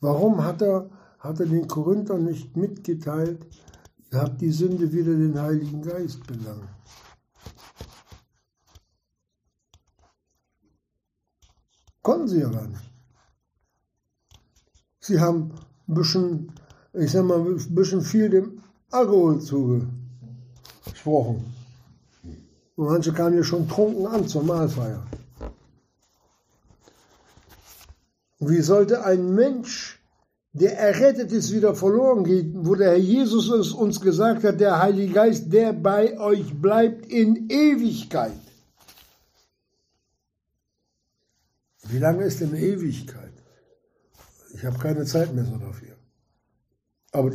Warum 0.00 0.44
hat 0.44 0.60
er, 0.62 0.88
hat 1.18 1.40
er 1.40 1.46
den 1.46 1.66
Korinthern 1.66 2.24
nicht 2.24 2.56
mitgeteilt, 2.56 3.44
ihr 4.12 4.20
habt 4.20 4.40
die 4.40 4.52
Sünde 4.52 4.92
wieder 4.92 5.14
den 5.14 5.40
Heiligen 5.40 5.82
Geist 5.82 6.24
belangt? 6.26 6.68
Konnten 12.02 12.28
sie 12.28 12.40
ja 12.40 12.48
gar 12.48 12.66
nicht. 12.66 12.90
Sie 15.00 15.20
haben 15.20 15.52
ein 15.86 15.94
bisschen, 15.94 16.50
ich 16.94 17.12
sag 17.12 17.24
mal, 17.24 17.40
ein 17.40 17.74
bisschen 17.74 18.00
viel 18.00 18.30
dem 18.30 18.62
Alkohol 18.90 19.42
zugesprochen. 19.42 21.59
Manche 22.76 23.12
kamen 23.12 23.36
ja 23.36 23.44
schon 23.44 23.68
trunken 23.68 24.06
an 24.06 24.26
zur 24.26 24.42
Mahlfeier. 24.42 25.06
Wie 28.38 28.62
sollte 28.62 29.04
ein 29.04 29.34
Mensch, 29.34 30.00
der 30.52 30.78
errettet 30.78 31.30
ist, 31.30 31.52
wieder 31.52 31.74
verloren 31.74 32.24
gehen, 32.24 32.66
wo 32.66 32.74
der 32.74 32.92
Herr 32.92 32.96
Jesus 32.96 33.50
uns 33.72 34.00
gesagt 34.00 34.44
hat, 34.44 34.58
der 34.60 34.80
Heilige 34.80 35.12
Geist, 35.12 35.52
der 35.52 35.72
bei 35.74 36.18
euch 36.18 36.54
bleibt 36.60 37.06
in 37.06 37.50
Ewigkeit. 37.50 38.32
Wie 41.82 41.98
lange 41.98 42.24
ist 42.24 42.40
denn 42.40 42.54
Ewigkeit? 42.54 43.32
Ich 44.54 44.64
habe 44.64 44.78
keine 44.78 45.04
Zeitmesser 45.04 45.58
dafür. 45.58 45.94
Aber 47.12 47.30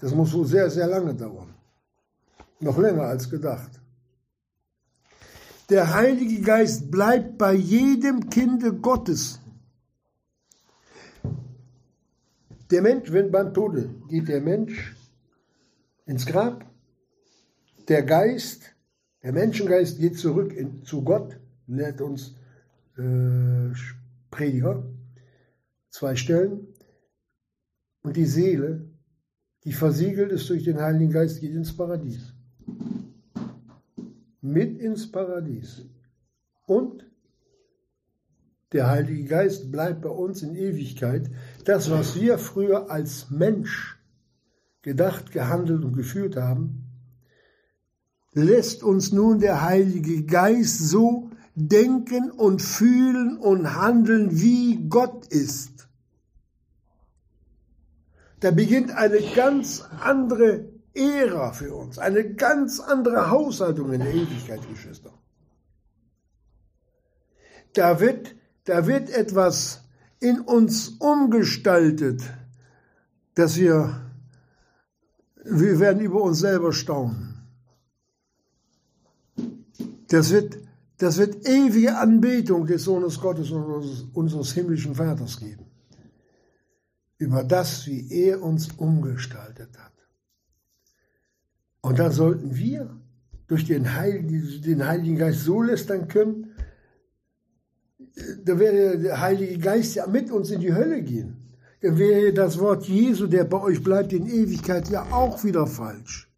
das 0.00 0.14
muss 0.14 0.32
wohl 0.32 0.46
sehr, 0.46 0.68
sehr 0.70 0.86
lange 0.86 1.14
dauern. 1.14 1.54
Noch 2.60 2.76
länger 2.76 3.04
als 3.04 3.28
gedacht. 3.30 3.79
Der 5.70 5.94
Heilige 5.94 6.42
Geist 6.42 6.90
bleibt 6.90 7.38
bei 7.38 7.54
jedem 7.54 8.28
Kinde 8.28 8.74
Gottes. 8.74 9.40
Der 12.72 12.82
Mensch, 12.82 13.12
wenn 13.12 13.30
beim 13.30 13.54
Tode 13.54 13.94
geht 14.08 14.26
der 14.26 14.40
Mensch 14.40 14.96
ins 16.06 16.26
Grab, 16.26 16.64
der 17.88 18.02
Geist, 18.02 18.74
der 19.22 19.32
Menschengeist 19.32 19.98
geht 19.98 20.18
zurück 20.18 20.52
in, 20.52 20.84
zu 20.84 21.04
Gott, 21.04 21.38
lehrt 21.68 22.00
uns 22.00 22.34
äh, 22.96 23.72
Prediger, 24.30 24.84
zwei 25.88 26.16
Stellen, 26.16 26.66
und 28.02 28.16
die 28.16 28.26
Seele, 28.26 28.88
die 29.64 29.72
versiegelt 29.72 30.32
ist 30.32 30.48
durch 30.48 30.64
den 30.64 30.80
Heiligen 30.80 31.12
Geist, 31.12 31.40
geht 31.40 31.54
ins 31.54 31.76
Paradies. 31.76 32.32
Mit 34.40 34.78
ins 34.80 35.10
Paradies. 35.10 35.86
Und 36.66 37.04
der 38.72 38.88
Heilige 38.88 39.24
Geist 39.24 39.72
bleibt 39.72 40.02
bei 40.02 40.10
uns 40.10 40.42
in 40.42 40.54
Ewigkeit. 40.54 41.28
Das, 41.64 41.90
was 41.90 42.20
wir 42.20 42.38
früher 42.38 42.90
als 42.90 43.30
Mensch 43.30 43.98
gedacht, 44.82 45.32
gehandelt 45.32 45.84
und 45.84 45.94
gefühlt 45.94 46.36
haben, 46.36 46.86
lässt 48.32 48.82
uns 48.82 49.12
nun 49.12 49.40
der 49.40 49.62
Heilige 49.62 50.24
Geist 50.24 50.78
so 50.78 51.30
denken 51.54 52.30
und 52.30 52.62
fühlen 52.62 53.36
und 53.38 53.74
handeln, 53.74 54.40
wie 54.40 54.88
Gott 54.88 55.26
ist. 55.26 55.88
Da 58.38 58.52
beginnt 58.52 58.92
eine 58.92 59.20
ganz 59.34 59.84
andere 60.00 60.69
Ära 60.94 61.52
für 61.52 61.74
uns, 61.74 61.98
eine 61.98 62.34
ganz 62.34 62.80
andere 62.80 63.30
Haushaltung 63.30 63.92
in 63.92 64.00
der 64.00 64.12
Ewigkeit, 64.12 64.60
Geschwister. 64.68 65.12
Da 67.74 68.00
wird 68.00 68.34
da 68.64 68.86
wird 68.86 69.10
etwas 69.10 69.82
in 70.20 70.40
uns 70.40 70.90
umgestaltet, 71.00 72.22
dass 73.34 73.56
wir, 73.56 74.12
wir 75.44 75.80
werden 75.80 76.00
über 76.00 76.22
uns 76.22 76.40
selber 76.40 76.72
staunen. 76.72 77.48
Das 80.08 80.30
wird, 80.30 80.58
das 80.98 81.18
wird 81.18 81.48
ewige 81.48 81.96
Anbetung 81.96 82.66
des 82.66 82.84
Sohnes 82.84 83.20
Gottes 83.20 83.50
und 83.50 83.64
unseres, 83.64 84.06
unseres 84.12 84.52
himmlischen 84.52 84.94
Vaters 84.94 85.38
geben. 85.38 85.66
Über 87.16 87.44
das, 87.44 87.86
wie 87.86 88.08
er 88.12 88.42
uns 88.42 88.68
umgestaltet 88.76 89.76
hat. 89.78 89.92
Und 91.82 91.98
dann 91.98 92.12
sollten 92.12 92.56
wir 92.56 92.90
durch 93.46 93.64
den 93.64 93.94
Heiligen, 93.94 94.62
den 94.62 94.86
Heiligen 94.86 95.16
Geist 95.16 95.44
so 95.44 95.62
lästern 95.62 96.08
können, 96.08 96.54
da 98.44 98.58
wäre 98.58 98.98
der 98.98 99.20
Heilige 99.20 99.58
Geist 99.58 99.94
ja 99.94 100.06
mit 100.06 100.30
uns 100.30 100.50
in 100.50 100.60
die 100.60 100.74
Hölle 100.74 101.02
gehen. 101.02 101.36
Dann 101.80 101.98
wäre 101.98 102.32
das 102.32 102.58
Wort 102.58 102.86
Jesu, 102.86 103.26
der 103.26 103.44
bei 103.44 103.60
euch 103.60 103.82
bleibt 103.82 104.12
in 104.12 104.26
Ewigkeit, 104.26 104.88
ja 104.90 105.02
auch 105.10 105.42
wieder 105.44 105.66
falsch. 105.66 106.30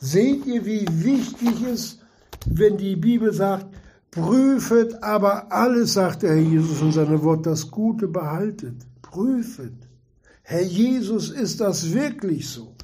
Seht 0.00 0.46
ihr, 0.46 0.64
wie 0.64 0.86
wichtig 0.88 1.62
es, 1.62 1.98
wenn 2.46 2.76
die 2.76 2.96
Bibel 2.96 3.32
sagt, 3.32 3.66
prüfet 4.10 5.02
aber 5.02 5.52
alles, 5.52 5.94
sagt 5.94 6.22
der 6.22 6.30
Herr 6.30 6.42
Jesus 6.42 6.80
in 6.80 6.92
seinem 6.92 7.22
Wort, 7.22 7.46
das 7.46 7.70
Gute 7.70 8.08
behaltet. 8.08 8.86
Prüfet. 9.02 9.74
Herr 10.42 10.62
Jesus, 10.62 11.30
ist 11.30 11.60
das 11.60 11.92
wirklich 11.92 12.48
so? 12.48 12.74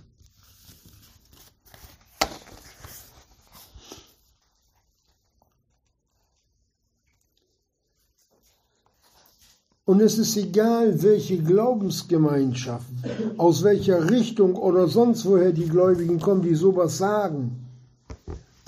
Und 9.86 10.00
es 10.00 10.18
ist 10.18 10.36
egal, 10.36 11.02
welche 11.02 11.38
Glaubensgemeinschaften, 11.38 13.04
aus 13.36 13.62
welcher 13.62 14.10
Richtung 14.10 14.56
oder 14.56 14.88
sonst 14.88 15.26
woher 15.26 15.52
die 15.52 15.68
Gläubigen 15.68 16.18
kommen, 16.18 16.40
die 16.40 16.54
sowas 16.54 16.96
sagen. 16.96 17.63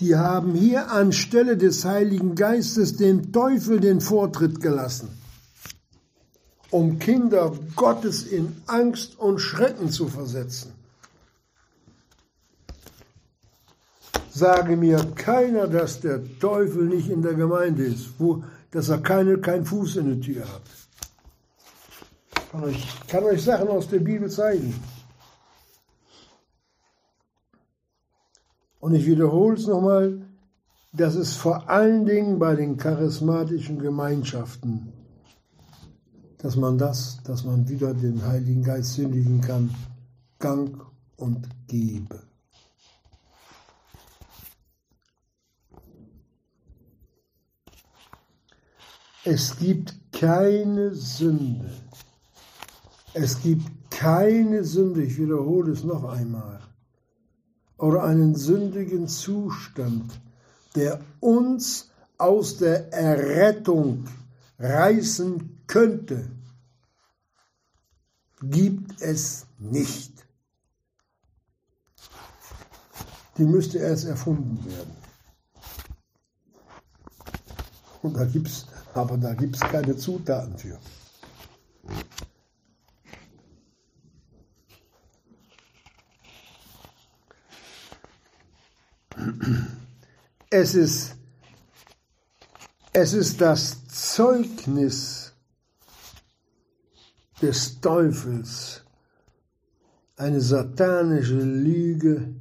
Die 0.00 0.14
haben 0.16 0.54
hier 0.54 0.90
anstelle 0.90 1.56
des 1.56 1.84
Heiligen 1.84 2.34
Geistes 2.34 2.96
dem 2.96 3.32
Teufel 3.32 3.80
den 3.80 4.00
Vortritt 4.00 4.60
gelassen, 4.60 5.08
um 6.70 6.98
Kinder 6.98 7.52
Gottes 7.74 8.24
in 8.24 8.54
Angst 8.66 9.18
und 9.18 9.38
Schrecken 9.38 9.88
zu 9.90 10.08
versetzen. 10.08 10.72
Sage 14.30 14.76
mir 14.76 14.98
keiner, 15.14 15.66
dass 15.66 16.00
der 16.00 16.20
Teufel 16.40 16.84
nicht 16.84 17.08
in 17.08 17.22
der 17.22 17.32
Gemeinde 17.32 17.84
ist, 17.84 18.10
wo, 18.18 18.44
dass 18.70 18.90
er 18.90 18.98
keine, 18.98 19.38
keinen 19.38 19.64
Fuß 19.64 19.96
in 19.96 20.06
der 20.08 20.20
Tür 20.20 20.44
hat. 20.44 20.62
Ich 22.68 23.06
kann 23.08 23.24
euch 23.24 23.42
Sachen 23.42 23.68
aus 23.68 23.88
der 23.88 24.00
Bibel 24.00 24.30
zeigen. 24.30 24.74
Und 28.86 28.94
ich 28.94 29.04
wiederhole 29.04 29.56
es 29.56 29.66
nochmal, 29.66 30.22
das 30.92 31.16
ist 31.16 31.34
vor 31.34 31.68
allen 31.68 32.06
Dingen 32.06 32.38
bei 32.38 32.54
den 32.54 32.76
charismatischen 32.76 33.80
Gemeinschaften, 33.80 34.92
dass 36.38 36.54
man 36.54 36.78
das, 36.78 37.20
dass 37.24 37.42
man 37.42 37.68
wieder 37.68 37.94
den 37.94 38.24
Heiligen 38.24 38.62
Geist 38.62 38.94
sündigen 38.94 39.40
kann, 39.40 39.74
Gang 40.38 40.80
und 41.16 41.48
Gebe. 41.66 42.22
Es 49.24 49.58
gibt 49.58 49.96
keine 50.12 50.94
Sünde, 50.94 51.72
es 53.14 53.42
gibt 53.42 53.68
keine 53.90 54.62
Sünde, 54.62 55.02
ich 55.02 55.18
wiederhole 55.18 55.72
es 55.72 55.82
noch 55.82 56.04
einmal, 56.04 56.60
oder 57.78 58.04
einen 58.04 58.34
sündigen 58.34 59.08
Zustand, 59.08 60.20
der 60.74 61.00
uns 61.20 61.90
aus 62.18 62.58
der 62.58 62.92
Errettung 62.92 64.06
reißen 64.58 65.64
könnte, 65.66 66.30
gibt 68.42 69.00
es 69.02 69.46
nicht. 69.58 70.26
Die 73.36 73.44
müsste 73.44 73.78
erst 73.78 74.06
erfunden 74.06 74.64
werden. 74.64 74.96
Und 78.02 78.14
da 78.14 78.24
gibt's, 78.24 78.66
aber 78.94 79.18
da 79.18 79.34
gibt 79.34 79.56
es 79.56 79.60
keine 79.60 79.96
Zutaten 79.96 80.56
für. 80.56 80.78
Es 90.58 90.74
ist, 90.74 91.14
es 92.94 93.12
ist 93.12 93.42
das 93.42 93.86
Zeugnis 93.88 95.34
des 97.42 97.78
Teufels, 97.78 98.82
eine 100.16 100.40
satanische 100.40 101.42
Lüge, 101.42 102.34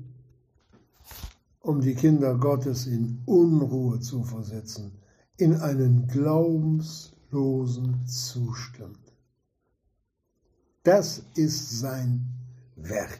um 1.59 1.81
die 1.81 1.93
Kinder 1.93 2.35
Gottes 2.35 2.87
in 2.87 3.21
Unruhe 3.25 3.99
zu 3.99 4.23
versetzen, 4.23 4.93
in 5.35 5.57
einen 5.57 6.07
glaubenslosen 6.07 8.07
Zustand. 8.07 8.97
Das 10.83 11.21
ist 11.35 11.81
sein 11.81 12.25
Werk. 12.77 13.19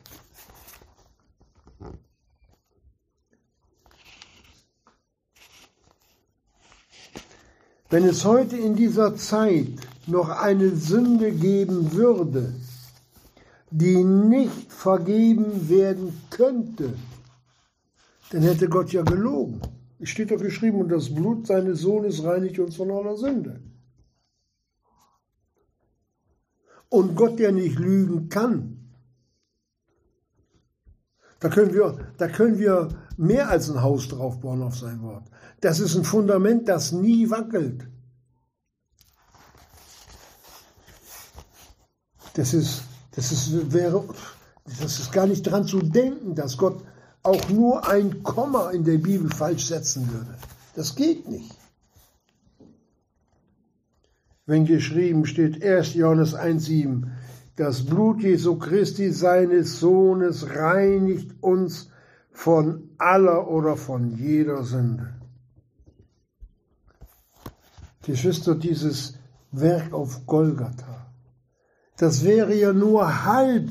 Wenn 7.95 8.03
es 8.03 8.25
heute 8.25 8.57
in 8.57 8.75
dieser 8.75 9.15
Zeit 9.15 9.87
noch 10.05 10.27
eine 10.27 10.75
Sünde 10.75 11.31
geben 11.31 11.93
würde, 11.93 12.53
die 13.71 14.03
nicht 14.03 14.69
vergeben 14.69 15.69
werden 15.69 16.11
könnte, 16.29 16.93
dann 18.31 18.41
hätte 18.41 18.67
Gott 18.67 18.91
ja 18.91 19.01
gelogen. 19.01 19.61
Es 19.97 20.09
steht 20.09 20.31
doch 20.31 20.41
geschrieben, 20.41 20.81
und 20.81 20.89
das 20.89 21.15
Blut 21.15 21.47
seines 21.47 21.79
Sohnes 21.79 22.21
reinigt 22.21 22.59
uns 22.59 22.75
von 22.75 22.91
aller 22.91 23.15
Sünde. 23.15 23.61
Und 26.89 27.15
Gott, 27.15 27.39
der 27.39 27.53
nicht 27.53 27.79
lügen 27.79 28.27
kann, 28.27 28.74
da 31.39 31.49
können 31.49 31.73
wir, 31.73 31.97
da 32.17 32.27
können 32.27 32.57
wir 32.57 32.89
mehr 33.17 33.49
als 33.49 33.69
ein 33.69 33.81
Haus 33.81 34.07
draufbauen 34.07 34.61
auf 34.63 34.77
sein 34.77 35.01
Wort. 35.01 35.23
Das 35.61 35.79
ist 35.79 35.95
ein 35.95 36.03
Fundament, 36.03 36.67
das 36.67 36.91
nie 36.91 37.29
wackelt. 37.29 37.87
Das 42.33 42.53
ist, 42.53 42.83
das 43.15 43.31
ist, 43.31 43.73
wäre, 43.73 44.03
das 44.65 44.99
ist 44.99 45.11
gar 45.11 45.25
nicht 45.25 45.43
dran 45.43 45.65
zu 45.65 45.79
denken, 45.81 46.35
dass 46.35 46.57
Gott 46.57 46.83
auch 47.23 47.49
nur 47.49 47.87
ein 47.87 48.23
Komma 48.23 48.71
in 48.71 48.83
der 48.83 48.97
Bibel 48.97 49.29
falsch 49.29 49.65
setzen 49.67 50.11
würde. 50.11 50.37
Das 50.75 50.95
geht 50.95 51.27
nicht. 51.27 51.55
Wenn 54.45 54.65
geschrieben 54.65 55.25
steht 55.25 55.63
1. 55.63 55.95
Johannes 55.95 56.35
1,7, 56.35 57.07
das 57.55 57.85
Blut 57.85 58.21
Jesu 58.21 58.57
Christi, 58.57 59.11
seines 59.11 59.79
Sohnes, 59.79 60.49
reinigt 60.55 61.31
uns 61.41 61.89
von 62.31 62.89
aller 62.97 63.49
oder 63.49 63.77
von 63.77 64.11
jeder 64.17 64.63
Sünde. 64.63 65.13
Geschwister, 68.03 68.55
dieses 68.55 69.17
Werk 69.51 69.93
auf 69.93 70.25
Golgatha, 70.25 71.07
das 71.97 72.23
wäre 72.25 72.53
ja 72.53 72.73
nur 72.73 73.25
halb. 73.25 73.69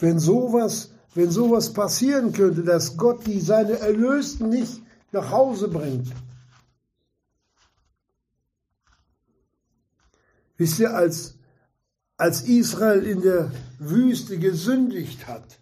Wenn 0.00 0.18
sowas, 0.18 0.90
wenn 1.14 1.30
sowas 1.30 1.72
passieren 1.72 2.32
könnte, 2.32 2.62
dass 2.62 2.96
Gott 2.96 3.26
die 3.26 3.40
seine 3.40 3.78
Erlösten 3.78 4.48
nicht 4.50 4.82
nach 5.12 5.30
Hause 5.30 5.68
bringt. 5.68 6.12
Wisst 10.56 10.78
ihr, 10.78 10.94
als, 10.94 11.36
als 12.16 12.42
Israel 12.42 13.02
in 13.04 13.20
der 13.20 13.52
Wüste 13.78 14.38
gesündigt 14.38 15.26
hat, 15.26 15.60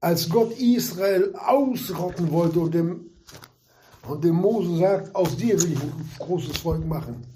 als 0.00 0.28
Gott 0.28 0.58
Israel 0.58 1.34
ausrotten 1.34 2.30
wollte 2.30 2.60
und 2.60 2.74
dem, 2.74 3.10
und 4.02 4.24
dem 4.24 4.36
Mose 4.36 4.78
sagt, 4.78 5.14
aus 5.14 5.36
dir 5.36 5.60
will 5.60 5.72
ich 5.72 5.82
ein 5.82 6.10
großes 6.18 6.58
Volk 6.58 6.86
machen, 6.86 7.26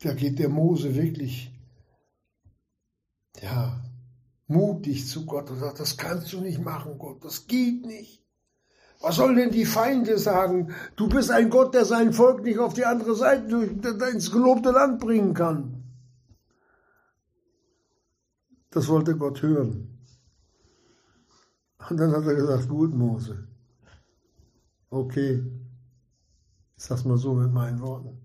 da 0.00 0.14
geht 0.14 0.38
der 0.38 0.48
Mose 0.48 0.94
wirklich, 0.94 1.50
ja, 3.40 3.80
mutig 4.46 5.06
zu 5.06 5.26
Gott 5.26 5.50
und 5.50 5.58
sagt, 5.58 5.80
das 5.80 5.96
kannst 5.96 6.32
du 6.32 6.40
nicht 6.40 6.58
machen, 6.58 6.98
Gott, 6.98 7.24
das 7.24 7.46
geht 7.46 7.84
nicht. 7.84 8.25
Was 9.00 9.16
sollen 9.16 9.36
denn 9.36 9.50
die 9.50 9.66
Feinde 9.66 10.18
sagen? 10.18 10.74
Du 10.96 11.08
bist 11.08 11.30
ein 11.30 11.50
Gott, 11.50 11.74
der 11.74 11.84
sein 11.84 12.12
Volk 12.12 12.42
nicht 12.42 12.58
auf 12.58 12.74
die 12.74 12.86
andere 12.86 13.14
Seite 13.14 13.56
ins 14.12 14.30
gelobte 14.32 14.70
Land 14.70 15.00
bringen 15.00 15.34
kann. 15.34 15.84
Das 18.70 18.88
wollte 18.88 19.16
Gott 19.16 19.42
hören. 19.42 19.98
Und 21.88 21.96
dann 21.98 22.12
hat 22.12 22.24
er 22.26 22.34
gesagt, 22.34 22.68
gut, 22.68 22.94
Mose. 22.94 23.46
Okay, 24.90 25.44
ich 26.76 26.82
sag's 26.82 27.04
mal 27.04 27.18
so 27.18 27.34
mit 27.34 27.52
meinen 27.52 27.80
Worten. 27.80 28.18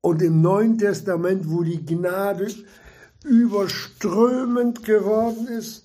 Und 0.00 0.20
im 0.22 0.40
Neuen 0.40 0.78
Testament, 0.78 1.48
wo 1.48 1.62
die 1.62 1.84
Gnade 1.84 2.52
überströmend 3.24 4.84
geworden 4.84 5.46
ist, 5.46 5.81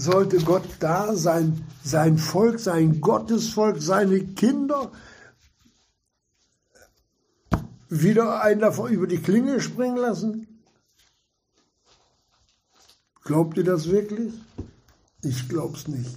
sollte 0.00 0.38
Gott 0.38 0.64
da 0.80 1.14
sein, 1.14 1.64
sein 1.84 2.16
Volk, 2.16 2.58
sein 2.58 3.00
Gottesvolk, 3.00 3.82
seine 3.82 4.20
Kinder 4.20 4.90
wieder 7.88 8.42
einen 8.42 8.60
davon 8.60 8.90
über 8.92 9.06
die 9.06 9.20
Klinge 9.20 9.60
springen 9.60 9.96
lassen? 9.96 10.62
Glaubt 13.24 13.58
ihr 13.58 13.64
das 13.64 13.90
wirklich? 13.90 14.32
Ich 15.22 15.48
glaub's 15.48 15.86
nicht. 15.86 16.16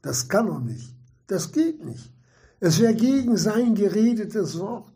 Das 0.00 0.28
kann 0.28 0.48
er 0.48 0.60
nicht. 0.60 0.94
Das 1.26 1.50
geht 1.50 1.84
nicht. 1.84 2.12
Es 2.60 2.78
wäre 2.78 2.94
gegen 2.94 3.36
sein 3.36 3.74
geredetes 3.74 4.58
Wort 4.58 4.94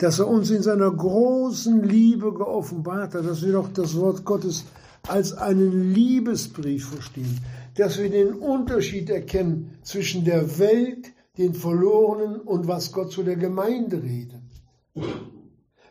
dass 0.00 0.18
er 0.18 0.28
uns 0.28 0.50
in 0.50 0.62
seiner 0.62 0.90
großen 0.90 1.82
Liebe 1.82 2.32
geoffenbart 2.32 3.14
hat, 3.14 3.26
dass 3.26 3.42
wir 3.42 3.52
doch 3.52 3.70
das 3.70 3.94
Wort 3.96 4.24
Gottes 4.24 4.64
als 5.10 5.32
einen 5.32 5.92
Liebesbrief 5.92 6.88
verstehen, 6.88 7.38
dass 7.76 7.98
wir 7.98 8.10
den 8.10 8.34
Unterschied 8.34 9.10
erkennen 9.10 9.78
zwischen 9.82 10.24
der 10.24 10.58
Welt, 10.58 11.12
den 11.38 11.54
Verlorenen 11.54 12.40
und 12.40 12.68
was 12.68 12.92
Gott 12.92 13.12
zu 13.12 13.22
der 13.22 13.36
Gemeinde 13.36 14.02
redet. 14.02 14.42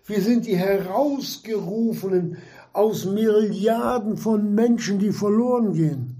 Wir 0.06 0.22
sind 0.22 0.46
die 0.46 0.58
Herausgerufenen 0.58 2.38
aus 2.74 3.06
Milliarden 3.06 4.18
von 4.18 4.54
Menschen, 4.54 5.00
die 5.00 5.12
verloren 5.12 5.74
gehen, 5.74 6.16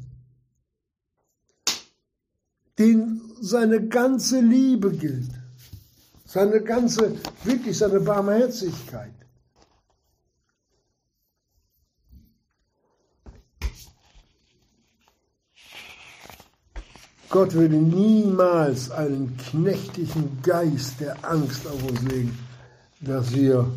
denen 2.78 3.22
seine 3.42 3.88
ganze 3.88 4.40
Liebe 4.42 4.92
gilt 4.92 5.40
seine 6.30 6.62
ganze, 6.62 7.16
wirklich 7.44 7.78
seine 7.78 8.00
Barmherzigkeit. 8.00 9.14
Gott 17.30 17.54
würde 17.54 17.76
niemals 17.76 18.90
einen 18.90 19.38
knechtigen 19.38 20.42
Geist 20.42 21.00
der 21.00 21.24
Angst 21.24 21.68
auf 21.68 21.84
uns 21.84 22.02
legen, 22.02 22.38
dass 23.02 23.32
wir 23.32 23.72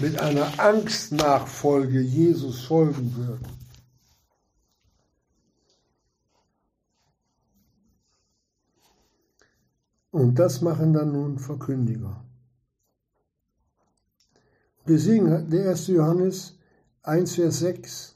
mit 0.00 0.20
einer 0.20 0.58
Angstnachfolge 0.58 2.00
Jesus 2.00 2.64
folgen 2.64 3.14
würden. 3.16 3.46
Und 10.10 10.38
das 10.38 10.62
machen 10.62 10.94
dann 10.94 11.12
nun 11.12 11.38
Verkündiger. 11.38 12.24
Deswegen, 14.88 15.48
der 15.50 15.70
1. 15.70 15.88
Johannes 15.88 16.58
1, 17.02 17.34
Vers 17.34 17.58
6 17.60 18.15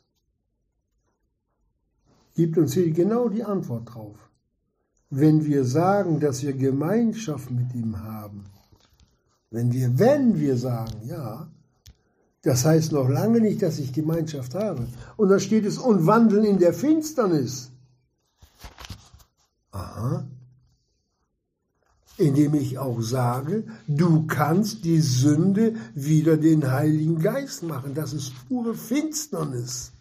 gibt 2.41 2.57
uns 2.57 2.72
hier 2.72 2.91
genau 2.91 3.28
die 3.28 3.45
Antwort 3.45 3.95
drauf. 3.95 4.16
Wenn 5.11 5.45
wir 5.45 5.64
sagen, 5.64 6.20
dass 6.20 6.43
wir 6.43 6.55
Gemeinschaft 6.55 7.51
mit 7.51 7.74
ihm 7.74 8.03
haben, 8.03 8.45
wenn 9.51 9.72
wir, 9.74 9.99
wenn 9.99 10.41
wir 10.41 10.57
sagen, 10.57 11.03
ja, 11.05 11.51
das 12.41 12.64
heißt 12.64 12.93
noch 12.93 13.11
lange 13.11 13.41
nicht, 13.41 13.61
dass 13.61 13.78
ich 13.78 13.93
Gemeinschaft 13.93 14.55
habe. 14.55 14.86
Und 15.18 15.28
da 15.28 15.38
steht 15.38 15.66
es, 15.66 15.76
und 15.76 16.07
wandeln 16.07 16.45
in 16.45 16.59
der 16.59 16.72
Finsternis. 16.72 17.70
Aha 19.72 20.24
indem 22.16 22.53
ich 22.55 22.78
auch 22.78 23.01
sage, 23.01 23.64
du 23.88 24.26
kannst 24.26 24.84
die 24.84 25.01
Sünde 25.01 25.74
wieder 25.95 26.36
den 26.36 26.70
Heiligen 26.70 27.18
Geist 27.18 27.62
machen. 27.62 27.95
Das 27.95 28.12
ist 28.12 28.34
pure 28.47 28.74
Finsternis. 28.74 29.93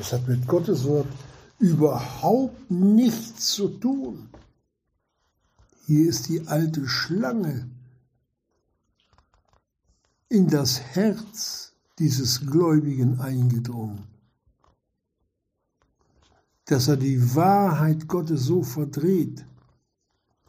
Das 0.00 0.14
hat 0.14 0.26
mit 0.26 0.46
Gottes 0.46 0.84
Wort 0.84 1.08
überhaupt 1.58 2.70
nichts 2.70 3.50
zu 3.52 3.68
tun. 3.68 4.30
Hier 5.84 6.08
ist 6.08 6.28
die 6.28 6.48
alte 6.48 6.88
Schlange 6.88 7.68
in 10.30 10.48
das 10.48 10.80
Herz 10.80 11.74
dieses 11.98 12.46
Gläubigen 12.46 13.20
eingedrungen 13.20 14.10
dass 16.70 16.86
er 16.86 16.96
die 16.96 17.34
Wahrheit 17.34 18.06
Gottes 18.06 18.44
so 18.44 18.62
verdreht, 18.62 19.44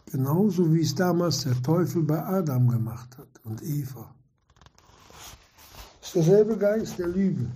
genauso 0.06 0.72
wie 0.72 0.82
es 0.82 0.94
damals 0.94 1.46
der 1.46 1.60
Teufel 1.64 2.04
bei 2.04 2.24
Adam 2.24 2.68
gemacht 2.68 3.18
hat 3.18 3.44
und 3.44 3.64
Eva. 3.64 4.14
Das 6.00 6.10
ist 6.10 6.16
derselbe 6.16 6.58
Geist 6.60 7.00
der 7.00 7.08
Lüge. 7.08 7.50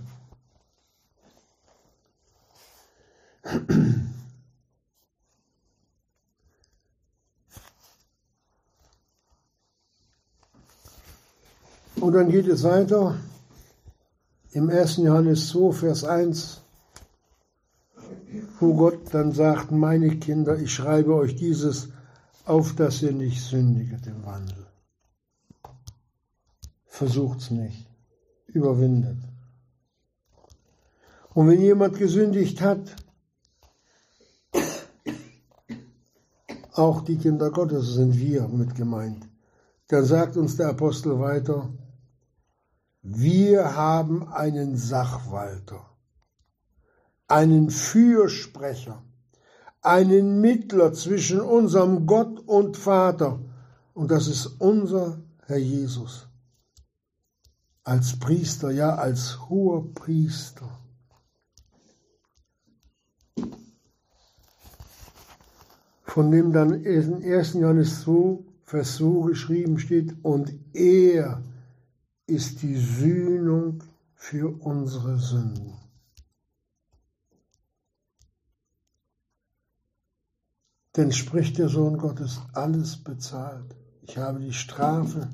Und 12.06 12.12
dann 12.12 12.28
geht 12.28 12.46
es 12.46 12.62
weiter 12.62 13.16
im 14.52 14.70
1. 14.70 14.98
Johannes 14.98 15.48
2, 15.48 15.72
Vers 15.72 16.04
1 16.04 16.60
wo 18.60 18.74
Gott 18.74 19.12
dann 19.12 19.32
sagt, 19.32 19.72
meine 19.72 20.16
Kinder, 20.18 20.56
ich 20.56 20.72
schreibe 20.72 21.16
euch 21.16 21.34
dieses 21.34 21.88
auf, 22.44 22.76
dass 22.76 23.02
ihr 23.02 23.10
nicht 23.10 23.42
sündiget 23.42 24.06
im 24.06 24.24
Wandel. 24.24 24.66
versucht's 26.86 27.50
nicht, 27.50 27.88
überwindet. 28.46 29.18
Und 31.34 31.48
wenn 31.48 31.60
jemand 31.60 31.98
gesündigt 31.98 32.60
hat, 32.60 32.94
auch 36.72 37.00
die 37.00 37.18
Kinder 37.18 37.50
Gottes 37.50 37.94
sind 37.94 38.16
wir 38.16 38.46
mit 38.46 38.76
gemeint, 38.76 39.26
dann 39.88 40.04
sagt 40.04 40.36
uns 40.36 40.56
der 40.56 40.68
Apostel 40.68 41.18
weiter, 41.18 41.68
wir 43.08 43.76
haben 43.76 44.26
einen 44.32 44.76
Sachwalter, 44.76 45.80
einen 47.28 47.70
Fürsprecher, 47.70 49.00
einen 49.80 50.40
Mittler 50.40 50.92
zwischen 50.92 51.40
unserem 51.40 52.06
Gott 52.06 52.40
und 52.48 52.76
Vater, 52.76 53.38
und 53.94 54.10
das 54.10 54.26
ist 54.26 54.46
unser 54.58 55.20
Herr 55.46 55.58
Jesus. 55.58 56.26
Als 57.84 58.18
Priester, 58.18 58.72
ja, 58.72 58.96
als 58.96 59.48
hoher 59.48 59.94
Priester. 59.94 60.68
Von 66.02 66.32
dem 66.32 66.52
dann 66.52 66.82
in 66.82 67.22
1. 67.22 67.52
Johannes 67.54 68.00
2, 68.00 68.40
Vers 68.64 68.96
2 68.96 69.28
geschrieben 69.28 69.78
steht, 69.78 70.12
und 70.24 70.52
er 70.72 71.40
ist 72.26 72.62
die 72.62 72.76
Sühnung 72.76 73.82
für 74.14 74.48
unsere 74.60 75.18
Sünden. 75.18 75.74
Denn 80.96 81.12
spricht 81.12 81.58
der 81.58 81.68
Sohn 81.68 81.98
Gottes, 81.98 82.40
alles 82.52 82.96
bezahlt. 82.96 83.76
Ich 84.02 84.16
habe 84.16 84.40
die 84.40 84.52
Strafe, 84.52 85.28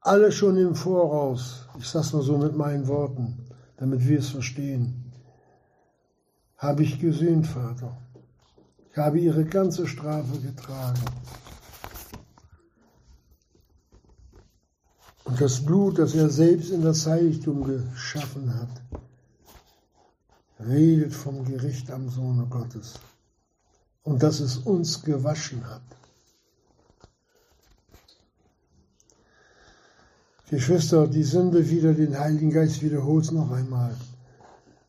alle 0.00 0.32
schon 0.32 0.56
im 0.56 0.74
Voraus, 0.74 1.68
ich 1.78 1.86
sage 1.86 2.06
es 2.06 2.12
mal 2.12 2.22
so 2.22 2.38
mit 2.38 2.56
meinen 2.56 2.86
Worten, 2.86 3.46
damit 3.76 4.06
wir 4.06 4.20
es 4.20 4.30
verstehen, 4.30 5.12
habe 6.56 6.82
ich 6.82 6.98
gesühnt, 6.98 7.46
Vater. 7.46 7.98
Ich 8.90 8.96
habe 8.96 9.18
ihre 9.18 9.44
ganze 9.44 9.86
Strafe 9.86 10.38
getragen. 10.40 11.00
Und 15.26 15.40
das 15.40 15.64
Blut, 15.64 15.98
das 15.98 16.14
er 16.14 16.30
selbst 16.30 16.70
in 16.70 16.82
das 16.82 17.04
Heiligtum 17.04 17.64
geschaffen 17.64 18.54
hat, 18.54 18.68
redet 20.60 21.12
vom 21.12 21.44
Gericht 21.44 21.90
am 21.90 22.08
Sohne 22.08 22.46
Gottes. 22.48 22.94
Und 24.04 24.22
dass 24.22 24.38
es 24.38 24.58
uns 24.58 25.02
gewaschen 25.02 25.68
hat. 25.68 25.82
Geschwister, 30.48 31.08
die 31.08 31.24
Sünde 31.24 31.68
wieder, 31.68 31.92
den 31.92 32.16
Heiligen 32.16 32.52
Geist 32.52 32.80
wiederholt 32.80 33.32
noch 33.32 33.50
einmal. 33.50 33.96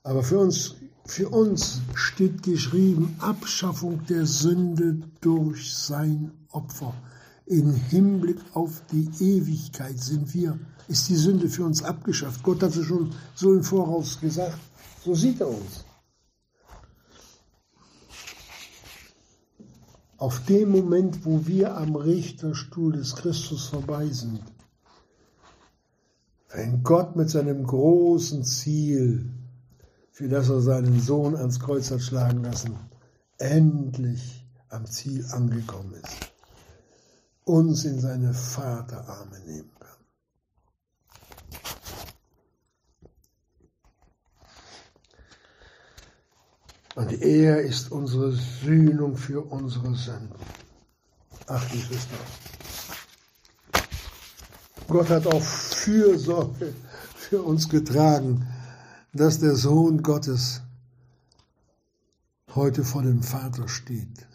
Aber 0.04 0.22
für 0.22 0.38
uns, 0.38 0.76
für 1.06 1.30
uns 1.30 1.82
steht 1.96 2.44
geschrieben, 2.44 3.16
Abschaffung 3.20 4.06
der 4.06 4.28
Sünde 4.28 5.00
durch 5.20 5.76
sein 5.76 6.32
Opfer. 6.52 6.94
Im 7.50 7.74
Hinblick 7.74 8.40
auf 8.54 8.82
die 8.92 9.10
Ewigkeit 9.24 9.98
sind 9.98 10.34
wir, 10.34 10.60
ist 10.90 11.08
die 11.08 11.16
Sünde 11.16 11.48
für 11.48 11.64
uns 11.64 11.82
abgeschafft. 11.82 12.44
Gott 12.44 12.62
hat 12.62 12.76
es 12.76 12.86
schon 12.86 13.14
so 13.36 13.54
im 13.54 13.64
Voraus 13.64 14.20
gesagt. 14.20 14.60
So 15.06 15.16
sieht 15.16 15.40
er 15.40 15.48
uns. 15.48 15.86
Auf 20.18 20.44
dem 20.44 20.72
Moment, 20.72 21.24
wo 21.26 21.48
wir 21.48 21.78
am 21.78 21.96
Richterstuhl 21.96 22.92
des 22.92 23.16
Christus 23.16 23.68
vorbei 23.68 24.10
sind, 24.10 24.42
wenn 26.50 26.84
Gott 26.84 27.16
mit 27.16 27.30
seinem 27.30 27.66
großen 27.66 28.44
Ziel, 28.44 29.32
für 30.12 30.28
das 30.28 30.50
er 30.50 30.60
seinen 30.60 31.00
Sohn 31.00 31.36
ans 31.38 31.62
Kreuz 31.62 31.92
hat 31.92 32.02
schlagen 32.02 32.44
lassen, 32.44 32.76
endlich 33.38 34.46
am 34.68 34.86
Ziel 34.86 35.26
angekommen 35.32 35.94
ist 35.94 36.37
uns 37.48 37.86
in 37.86 38.00
seine 38.00 38.34
Vaterarme 38.34 39.40
nehmen 39.46 39.72
kann. 39.80 39.88
Und 46.96 47.22
er 47.22 47.62
ist 47.62 47.92
unsere 47.92 48.32
Sühnung 48.34 49.16
für 49.16 49.42
unsere 49.42 49.96
Sünden. 49.96 50.36
Ach, 51.48 51.72
Geschwister. 51.72 52.18
Gott 54.88 55.10
hat 55.10 55.28
auch 55.28 55.42
Fürsorge 55.42 56.74
für 57.16 57.44
uns 57.44 57.70
getragen, 57.70 58.48
dass 59.14 59.40
der 59.40 59.56
Sohn 59.56 60.02
Gottes 60.02 60.62
heute 62.56 62.84
vor 62.84 63.04
dem 63.04 63.24
Vater 63.24 63.68
steht 63.68 64.28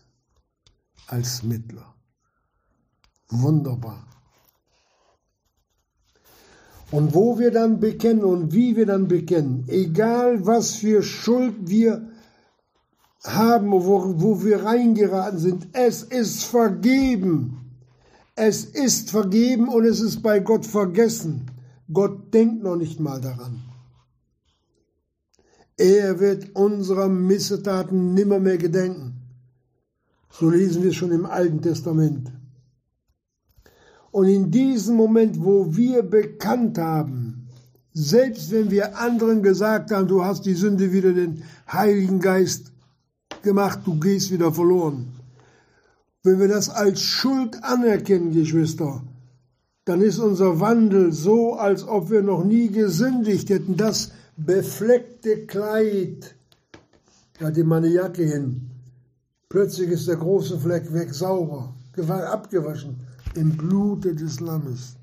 als 1.06 1.42
Mittler. 1.42 1.92
Wunderbar. 3.33 4.07
Und 6.91 7.14
wo 7.14 7.39
wir 7.39 7.51
dann 7.51 7.80
bekennen 7.80 8.22
und 8.22 8.53
wie 8.53 8.76
wir 8.76 8.85
dann 8.85 9.09
bekennen, 9.09 9.64
egal 9.68 10.47
was 10.47 10.74
für 10.74 11.03
Schuld 11.03 11.55
wir 11.62 12.07
haben, 13.24 13.72
wo, 13.72 14.20
wo 14.20 14.45
wir 14.45 14.64
reingeraten 14.64 15.39
sind, 15.39 15.68
es 15.72 16.03
ist 16.03 16.45
vergeben. 16.45 17.59
Es 18.35 18.64
ist 18.64 19.11
vergeben 19.11 19.68
und 19.68 19.87
es 19.87 20.01
ist 20.01 20.22
bei 20.22 20.41
Gott 20.41 20.66
vergessen. 20.66 21.51
Gott 21.91 22.35
denkt 22.35 22.62
noch 22.62 22.76
nicht 22.76 23.01
mal 23.01 23.20
daran. 23.20 23.62
Er 25.78 26.20
wird 26.20 26.55
unserer 26.55 27.09
Missetaten 27.09 28.12
nimmermehr 28.12 28.59
gedenken. 28.59 29.14
So 30.30 30.51
lesen 30.51 30.83
wir 30.83 30.93
schon 30.93 31.11
im 31.11 31.24
Alten 31.24 31.62
Testament. 31.62 32.30
Und 34.12 34.28
in 34.28 34.50
diesem 34.50 34.96
Moment, 34.96 35.42
wo 35.42 35.74
wir 35.74 36.02
bekannt 36.02 36.78
haben, 36.78 37.48
selbst 37.94 38.50
wenn 38.50 38.70
wir 38.70 38.98
anderen 38.98 39.42
gesagt 39.42 39.90
haben, 39.90 40.06
du 40.06 40.22
hast 40.22 40.44
die 40.44 40.54
Sünde 40.54 40.92
wieder 40.92 41.12
den 41.12 41.42
Heiligen 41.70 42.20
Geist 42.20 42.72
gemacht, 43.42 43.80
du 43.86 43.98
gehst 43.98 44.30
wieder 44.30 44.52
verloren. 44.52 45.08
Wenn 46.22 46.38
wir 46.38 46.48
das 46.48 46.68
als 46.68 47.00
Schuld 47.00 47.64
anerkennen, 47.64 48.32
Geschwister, 48.32 49.02
dann 49.86 50.02
ist 50.02 50.18
unser 50.18 50.60
Wandel 50.60 51.12
so, 51.12 51.54
als 51.54 51.88
ob 51.88 52.10
wir 52.10 52.22
noch 52.22 52.44
nie 52.44 52.68
gesündigt 52.68 53.48
hätten. 53.48 53.76
Das 53.78 54.12
befleckte 54.36 55.46
Kleid, 55.46 56.36
da 57.38 57.46
hatte 57.46 57.64
meine 57.64 57.88
Jacke 57.88 58.24
hin. 58.24 58.70
Plötzlich 59.48 59.90
ist 59.90 60.06
der 60.06 60.16
große 60.16 60.58
Fleck 60.58 60.92
weg, 60.92 61.12
sauber, 61.14 61.74
abgewaschen 61.96 63.00
im 63.35 63.57
Blute 63.57 64.14
des 64.14 64.41
Lammes. 64.41 64.97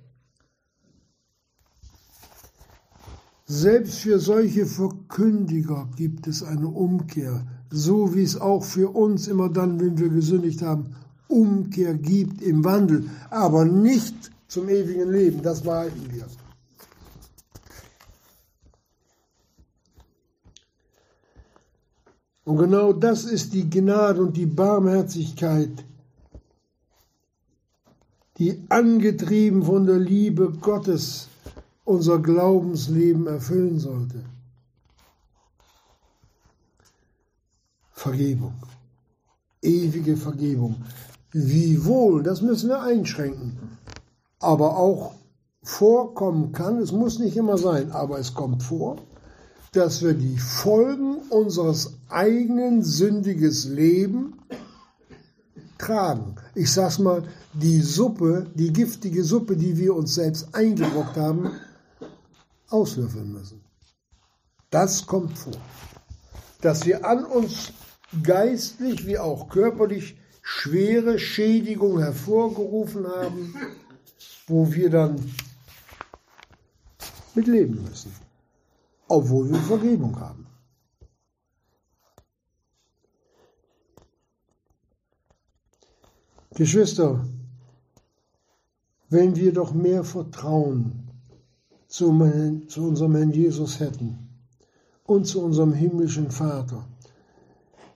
Selbst 3.46 4.00
für 4.00 4.20
solche 4.20 4.66
Verkündiger 4.66 5.90
gibt 5.96 6.28
es 6.28 6.44
eine 6.44 6.68
Umkehr, 6.68 7.48
so 7.72 8.14
wie 8.14 8.22
es 8.22 8.40
auch 8.40 8.64
für 8.64 8.90
uns 8.96 9.28
immer 9.28 9.50
dann, 9.50 9.80
wenn 9.80 9.98
wir 9.98 10.10
gesündigt 10.10 10.62
haben, 10.62 10.96
Umkehr 11.28 11.96
gibt 11.96 12.42
im 12.42 12.64
Wandel, 12.64 13.10
aber 13.30 13.66
nicht 13.66 14.16
zum 14.48 14.70
ewigen 14.70 15.12
Leben, 15.12 15.42
das 15.42 15.62
behalten 15.62 16.12
wir. 16.12 16.26
Und 22.46 22.58
genau 22.58 22.94
das 22.94 23.26
ist 23.26 23.54
die 23.54 23.70
Gnade 23.70 24.22
und 24.22 24.36
die 24.36 24.48
Barmherzigkeit, 24.48 25.86
die 28.40 28.64
angetrieben 28.70 29.64
von 29.64 29.86
der 29.86 30.00
Liebe 30.00 30.50
Gottes 30.50 31.28
unser 31.84 32.20
Glaubensleben 32.20 33.28
erfüllen 33.28 33.80
sollte. 33.80 34.24
Vergebung, 37.92 38.54
ewige 39.62 40.16
Vergebung. 40.16 40.78
Wie 41.34 41.84
wohl, 41.84 42.24
das 42.24 42.42
müssen 42.42 42.70
wir 42.70 42.82
einschränken, 42.82 43.58
aber 44.40 44.78
auch 44.78 45.16
vorkommen 45.62 46.54
kann, 46.54 46.78
es 46.78 46.94
muss 46.94 47.20
nicht 47.20 47.36
immer 47.36 47.58
sein, 47.58 47.92
aber 47.92 48.20
es 48.20 48.34
kommt 48.34 48.64
vor, 48.64 48.98
dass 49.74 50.02
wir 50.02 50.14
die 50.14 50.38
Folgen 50.38 51.18
unseres 51.30 51.98
eigenen 52.08 52.84
sündiges 52.84 53.66
Leben 53.66 54.40
tragen. 55.78 56.36
Ich 56.56 56.72
sag's 56.72 57.00
mal, 57.00 57.24
die 57.54 57.82
Suppe, 57.82 58.48
die 58.56 58.74
giftige 58.74 59.24
Suppe, 59.24 59.56
die 59.56 59.78
wir 59.78 59.96
uns 59.96 60.16
selbst 60.16 60.54
eingebrockt 60.54 61.18
haben, 61.18 61.52
auslöffeln 62.70 63.32
müssen. 63.32 63.62
Das 64.70 65.06
kommt 65.06 65.38
vor. 65.38 65.54
Dass 66.62 66.86
wir 66.86 67.06
an 67.06 67.26
uns 67.26 67.72
geistlich 68.24 69.06
wie 69.06 69.18
auch 69.18 69.50
körperlich 69.50 70.18
schwere 70.42 71.20
Schädigung 71.20 72.00
hervorgerufen 72.00 73.08
haben, 73.08 73.56
wo 74.48 74.72
wir 74.72 74.90
dann 74.90 75.32
mit 77.36 77.48
leben 77.48 77.84
müssen, 77.84 78.12
obwohl 79.08 79.50
wir 79.52 79.60
Vergebung 79.60 80.20
haben. 80.20 80.49
Geschwister, 86.60 87.26
wenn 89.10 89.38
wir 89.38 89.54
doch 89.54 89.74
mehr 89.74 90.04
Vertrauen 90.04 91.08
zu, 91.88 92.08
zu 92.68 92.84
unserem 92.84 93.16
Herrn 93.16 93.32
Jesus 93.32 93.80
hätten 93.80 94.28
und 95.06 95.26
zu 95.26 95.42
unserem 95.42 95.72
himmlischen 95.72 96.32
Vater, 96.32 96.86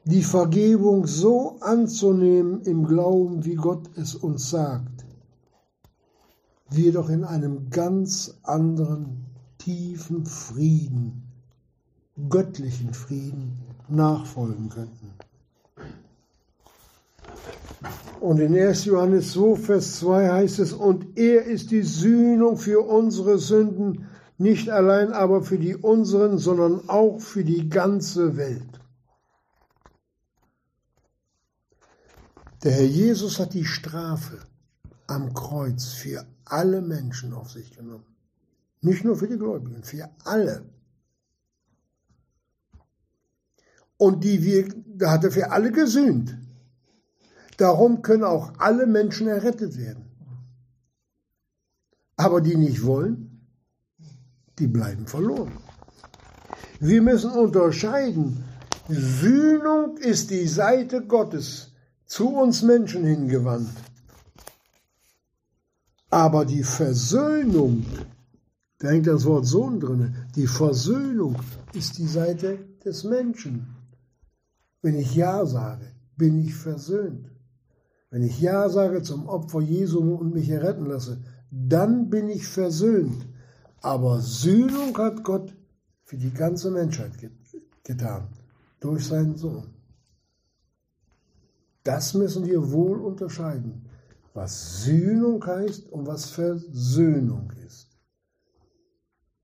die 0.05 0.23
Vergebung 0.23 1.05
so 1.07 1.57
anzunehmen 1.59 2.61
im 2.61 2.85
Glauben, 2.85 3.43
wie 3.43 3.55
Gott 3.55 3.89
es 3.97 4.15
uns 4.15 4.49
sagt, 4.49 5.03
wir 6.69 6.93
doch 6.93 7.09
in 7.09 7.25
einem 7.25 7.69
ganz 7.69 8.39
anderen, 8.43 9.25
tiefen 9.57 10.25
Frieden, 10.25 11.23
göttlichen 12.29 12.93
Frieden 12.93 13.57
nachfolgen 13.89 14.69
könnten. 14.69 15.11
Und 18.23 18.39
in 18.39 18.57
1. 18.57 18.85
Johannes 18.85 19.33
2, 19.33 19.57
Vers 19.57 19.99
2 19.99 20.29
heißt 20.31 20.59
es, 20.59 20.71
und 20.71 21.17
er 21.17 21.43
ist 21.43 21.71
die 21.71 21.81
Sühnung 21.81 22.55
für 22.55 22.79
unsere 22.79 23.37
Sünden, 23.37 24.07
nicht 24.37 24.69
allein 24.69 25.11
aber 25.11 25.43
für 25.43 25.59
die 25.59 25.75
unseren, 25.75 26.37
sondern 26.37 26.87
auch 26.87 27.19
für 27.19 27.43
die 27.43 27.67
ganze 27.67 28.37
Welt. 28.37 28.79
Der 32.63 32.71
Herr 32.71 32.85
Jesus 32.85 33.39
hat 33.39 33.53
die 33.53 33.65
Strafe 33.65 34.39
am 35.07 35.33
Kreuz 35.33 35.87
für 35.87 36.25
alle 36.45 36.81
Menschen 36.81 37.33
auf 37.33 37.51
sich 37.51 37.75
genommen. 37.75 38.15
Nicht 38.79 39.03
nur 39.03 39.17
für 39.17 39.27
die 39.27 39.37
Gläubigen, 39.37 39.83
für 39.83 40.09
alle. 40.23 40.63
Und 43.97 44.23
die 44.23 44.41
wir, 44.43 44.69
da 44.85 45.11
hat 45.11 45.25
er 45.25 45.31
für 45.31 45.51
alle 45.51 45.73
gesühnt. 45.73 46.37
Darum 47.57 48.01
können 48.01 48.23
auch 48.23 48.53
alle 48.57 48.87
Menschen 48.87 49.27
errettet 49.27 49.77
werden. 49.77 50.05
Aber 52.15 52.41
die 52.41 52.55
nicht 52.55 52.83
wollen, 52.85 53.47
die 54.59 54.67
bleiben 54.67 55.07
verloren. 55.07 55.57
Wir 56.79 57.01
müssen 57.01 57.31
unterscheiden. 57.31 58.43
Sühnung 58.87 59.97
ist 59.97 60.29
die 60.29 60.47
Seite 60.47 61.05
Gottes 61.05 61.71
zu 62.05 62.29
uns 62.29 62.61
Menschen 62.61 63.05
hingewandt. 63.05 63.71
Aber 66.09 66.45
die 66.45 66.63
Versöhnung, 66.63 67.85
da 68.77 68.89
hängt 68.89 69.07
das 69.07 69.25
Wort 69.25 69.45
Sohn 69.45 69.79
drin, 69.79 70.15
die 70.35 70.45
Versöhnung 70.45 71.37
ist 71.73 71.97
die 71.97 72.07
Seite 72.07 72.59
des 72.85 73.03
Menschen. 73.03 73.75
Wenn 74.81 74.95
ich 74.95 75.15
Ja 75.15 75.45
sage, 75.45 75.87
bin 76.15 76.37
ich 76.37 76.53
versöhnt. 76.53 77.32
Wenn 78.13 78.21
ich 78.21 78.39
Ja 78.39 78.69
sage 78.69 79.01
zum 79.01 79.27
Opfer 79.27 79.59
Jesu 79.59 79.97
und 80.13 80.35
mich 80.35 80.47
erretten 80.47 80.85
lasse, 80.85 81.17
dann 81.49 82.11
bin 82.11 82.29
ich 82.29 82.47
versöhnt. 82.47 83.25
Aber 83.81 84.19
Sühnung 84.19 84.95
hat 84.99 85.23
Gott 85.23 85.51
für 86.03 86.17
die 86.17 86.31
ganze 86.31 86.69
Menschheit 86.69 87.13
getan, 87.83 88.27
durch 88.79 89.07
seinen 89.07 89.35
Sohn. 89.35 89.73
Das 91.83 92.13
müssen 92.13 92.45
wir 92.45 92.71
wohl 92.71 93.01
unterscheiden, 93.01 93.89
was 94.35 94.83
Sühnung 94.83 95.43
heißt 95.43 95.91
und 95.91 96.05
was 96.05 96.29
Versöhnung 96.29 97.51
ist. 97.65 97.97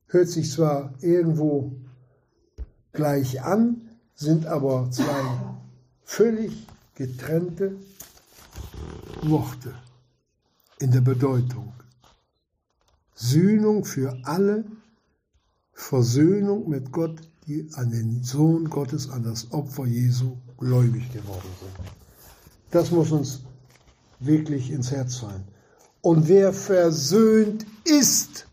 Hört 0.05 0.29
sich 0.29 0.51
zwar 0.51 0.93
irgendwo 1.01 1.75
gleich 2.91 3.41
an, 3.41 3.89
sind 4.13 4.45
aber 4.45 4.91
zwei 4.91 5.23
völlig 6.03 6.67
getrennte 6.93 7.75
Worte 9.23 9.73
in 10.79 10.91
der 10.91 11.01
Bedeutung. 11.01 11.73
Sühnung 13.13 13.83
für 13.83 14.17
alle, 14.23 14.65
Versöhnung 15.73 16.69
mit 16.69 16.91
Gott, 16.91 17.19
die 17.45 17.69
an 17.73 17.91
den 17.91 18.23
Sohn 18.23 18.69
Gottes, 18.69 19.09
an 19.09 19.23
das 19.23 19.51
Opfer 19.51 19.85
Jesu 19.85 20.37
gläubig 20.57 21.11
geworden 21.11 21.49
sind. 21.59 21.89
Das 22.71 22.91
muss 22.91 23.11
uns 23.11 23.41
wirklich 24.19 24.71
ins 24.71 24.91
Herz 24.91 25.17
fallen. 25.17 25.43
Und 26.01 26.27
wer 26.27 26.53
versöhnt 26.53 27.65
ist, 27.83 28.47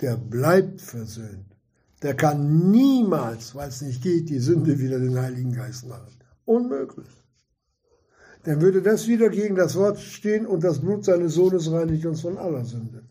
der 0.00 0.16
bleibt 0.16 0.80
versöhnt. 0.80 1.46
Der 2.02 2.14
kann 2.14 2.70
niemals, 2.70 3.54
weil 3.54 3.68
es 3.68 3.82
nicht 3.82 4.02
geht, 4.02 4.30
die 4.30 4.38
Sünde 4.38 4.78
wieder 4.78 4.98
den 4.98 5.18
Heiligen 5.18 5.52
Geist 5.52 5.86
machen. 5.86 6.16
Unmöglich 6.44 7.19
dann 8.44 8.60
würde 8.60 8.80
das 8.82 9.06
wieder 9.06 9.28
gegen 9.28 9.54
das 9.54 9.76
Wort 9.76 9.98
stehen 9.98 10.46
und 10.46 10.64
das 10.64 10.80
Blut 10.80 11.04
seines 11.04 11.34
Sohnes 11.34 11.70
reinigt 11.70 12.06
uns 12.06 12.22
von 12.22 12.38
aller 12.38 12.64
Sünde. 12.64 13.02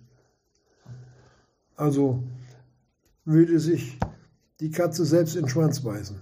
Also 1.75 2.23
würde 3.25 3.59
sich 3.59 3.99
die 4.59 4.71
Katze 4.71 5.05
selbst 5.05 5.35
in 5.35 5.43
den 5.43 5.49
Schwanz 5.49 5.79
beißen. 5.81 6.19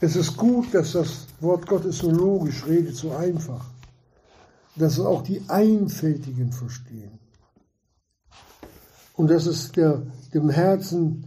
Es 0.00 0.16
ist 0.16 0.36
gut, 0.36 0.74
dass 0.74 0.92
das 0.92 1.28
Wort 1.40 1.66
Gottes 1.66 1.98
so 1.98 2.10
logisch 2.10 2.66
redet, 2.66 2.96
so 2.96 3.12
einfach, 3.12 3.64
dass 4.74 4.94
es 4.94 5.00
auch 5.04 5.22
die 5.22 5.42
Einfältigen 5.48 6.50
verstehen 6.50 7.20
und 9.14 9.30
dass 9.30 9.46
es 9.46 9.70
der, 9.70 10.02
dem 10.34 10.50
Herzen 10.50 11.26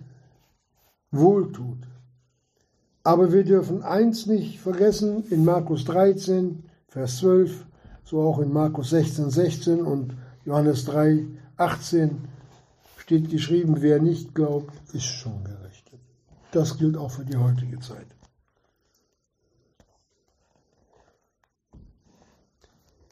wohltut. 1.11 1.77
Aber 3.05 3.31
wir 3.31 3.43
dürfen 3.43 3.83
eins 3.83 4.25
nicht 4.25 4.59
vergessen, 4.59 5.25
in 5.29 5.45
Markus 5.45 5.85
13, 5.85 6.63
Vers 6.87 7.19
12, 7.19 7.67
so 8.03 8.19
auch 8.21 8.39
in 8.39 8.51
Markus 8.51 8.89
16, 8.89 9.29
16 9.29 9.81
und 9.81 10.15
Johannes 10.43 10.85
3, 10.85 11.23
18 11.55 12.27
steht 12.97 13.29
geschrieben, 13.29 13.75
wer 13.81 13.99
nicht 13.99 14.33
glaubt, 14.33 14.73
ist 14.91 15.03
schon 15.05 15.43
gerechtet. 15.43 15.99
Das 16.51 16.79
gilt 16.79 16.97
auch 16.97 17.11
für 17.11 17.23
die 17.23 17.37
heutige 17.37 17.79
Zeit. 17.79 18.07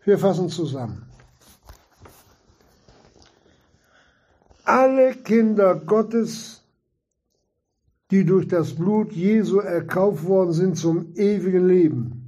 Wir 0.03 0.17
fassen 0.17 0.49
zusammen. 0.49 1.05
Alle 4.65 5.13
Kinder 5.13 5.75
Gottes 5.75 6.62
die 8.11 8.25
durch 8.25 8.47
das 8.47 8.75
Blut 8.75 9.11
Jesu 9.13 9.59
erkauft 9.59 10.25
worden 10.25 10.53
sind 10.53 10.77
zum 10.77 11.13
ewigen 11.15 11.67
Leben, 11.67 12.23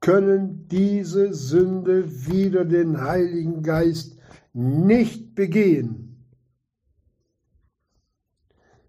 können 0.00 0.68
diese 0.68 1.32
Sünde 1.32 2.26
wider 2.26 2.64
den 2.64 3.00
Heiligen 3.00 3.62
Geist 3.62 4.18
nicht 4.52 5.34
begehen. 5.34 6.24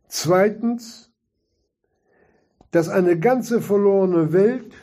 Zweitens, 0.07 1.11
dass 2.71 2.89
eine 2.89 3.19
ganze 3.19 3.61
verlorene 3.61 4.34
Welt, 4.34 4.74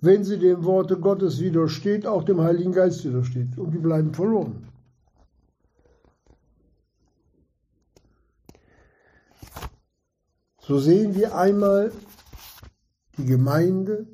wenn 0.00 0.24
sie 0.24 0.38
dem 0.38 0.64
Worte 0.64 0.98
Gottes 0.98 1.40
widersteht, 1.40 2.06
auch 2.06 2.24
dem 2.24 2.40
Heiligen 2.40 2.72
Geist 2.72 3.04
widersteht 3.04 3.58
und 3.58 3.72
die 3.72 3.78
bleiben 3.78 4.14
verloren. 4.14 4.69
So 10.70 10.78
sehen 10.78 11.16
wir 11.16 11.34
einmal 11.34 11.90
die 13.18 13.24
Gemeinde, 13.24 14.06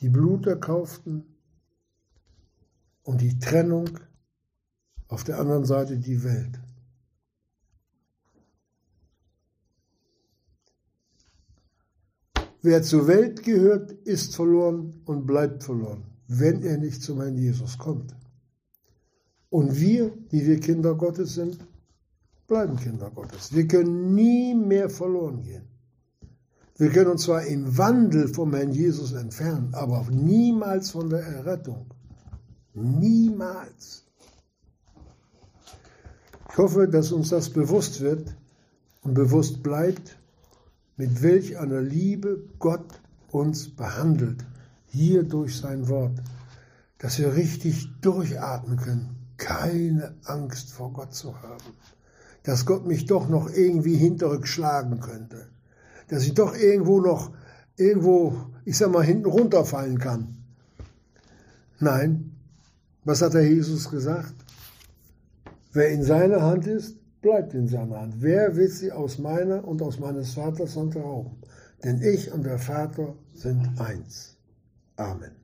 die 0.00 0.10
Bluterkauften 0.10 1.24
und 3.04 3.22
die 3.22 3.38
Trennung, 3.38 3.88
auf 5.08 5.24
der 5.24 5.40
anderen 5.40 5.64
Seite 5.64 5.96
die 5.96 6.22
Welt. 6.24 6.60
Wer 12.60 12.82
zur 12.82 13.06
Welt 13.06 13.44
gehört, 13.44 13.92
ist 13.92 14.36
verloren 14.36 15.00
und 15.06 15.24
bleibt 15.24 15.64
verloren, 15.64 16.04
wenn 16.28 16.62
er 16.62 16.76
nicht 16.76 17.02
zu 17.02 17.14
meinem 17.14 17.38
Jesus 17.38 17.78
kommt. 17.78 18.14
Und 19.48 19.80
wir, 19.80 20.14
die 20.32 20.44
wir 20.46 20.60
Kinder 20.60 20.94
Gottes 20.94 21.32
sind, 21.32 21.58
bleiben 22.46 22.76
Kinder 22.76 23.10
Gottes. 23.10 23.54
Wir 23.54 23.66
können 23.66 24.14
nie 24.14 24.54
mehr 24.54 24.90
verloren 24.90 25.42
gehen. 25.42 25.68
Wir 26.76 26.90
können 26.90 27.12
uns 27.12 27.22
zwar 27.22 27.44
im 27.44 27.78
Wandel 27.78 28.28
vom 28.28 28.52
Herrn 28.52 28.72
Jesus 28.72 29.12
entfernen, 29.12 29.74
aber 29.74 30.06
niemals 30.10 30.90
von 30.90 31.08
der 31.08 31.20
Errettung. 31.20 31.86
Niemals. 32.74 34.04
Ich 36.50 36.58
hoffe, 36.58 36.88
dass 36.88 37.12
uns 37.12 37.30
das 37.30 37.50
bewusst 37.50 38.00
wird 38.00 38.36
und 39.02 39.14
bewusst 39.14 39.62
bleibt, 39.62 40.18
mit 40.96 41.22
welch 41.22 41.58
einer 41.58 41.80
Liebe 41.80 42.44
Gott 42.58 43.00
uns 43.30 43.74
behandelt, 43.74 44.44
hier 44.86 45.24
durch 45.24 45.56
sein 45.56 45.88
Wort, 45.88 46.20
dass 46.98 47.18
wir 47.18 47.34
richtig 47.34 47.88
durchatmen 48.00 48.78
können, 48.78 49.16
keine 49.36 50.14
Angst 50.24 50.72
vor 50.72 50.92
Gott 50.92 51.14
zu 51.14 51.40
haben, 51.42 51.74
dass 52.44 52.66
Gott 52.66 52.86
mich 52.86 53.06
doch 53.06 53.28
noch 53.28 53.50
irgendwie 53.50 53.96
hinterrück 53.96 54.46
schlagen 54.46 55.00
könnte, 55.00 55.48
dass 56.08 56.24
ich 56.24 56.34
doch 56.34 56.54
irgendwo 56.54 57.00
noch, 57.00 57.32
irgendwo, 57.76 58.36
ich 58.64 58.78
sag 58.78 58.92
mal, 58.92 59.02
hinten 59.02 59.26
runterfallen 59.26 59.98
kann. 59.98 60.36
Nein, 61.80 62.36
was 63.04 63.20
hat 63.20 63.34
der 63.34 63.48
Jesus 63.48 63.90
gesagt? 63.90 64.34
Wer 65.72 65.88
in 65.88 66.04
seiner 66.04 66.42
Hand 66.42 66.66
ist, 66.66 66.96
bleibt 67.20 67.54
in 67.54 67.66
seiner 67.66 68.00
Hand. 68.00 68.14
Wer 68.18 68.54
wird 68.54 68.70
sie 68.70 68.92
aus 68.92 69.18
meiner 69.18 69.66
und 69.66 69.82
aus 69.82 69.98
meines 69.98 70.34
Vaters 70.34 70.76
Hand 70.76 70.94
rauben? 70.94 71.38
Denn 71.82 72.00
ich 72.00 72.30
und 72.32 72.44
der 72.44 72.58
Vater 72.58 73.14
sind 73.34 73.80
eins. 73.80 74.36
Amen. 74.96 75.43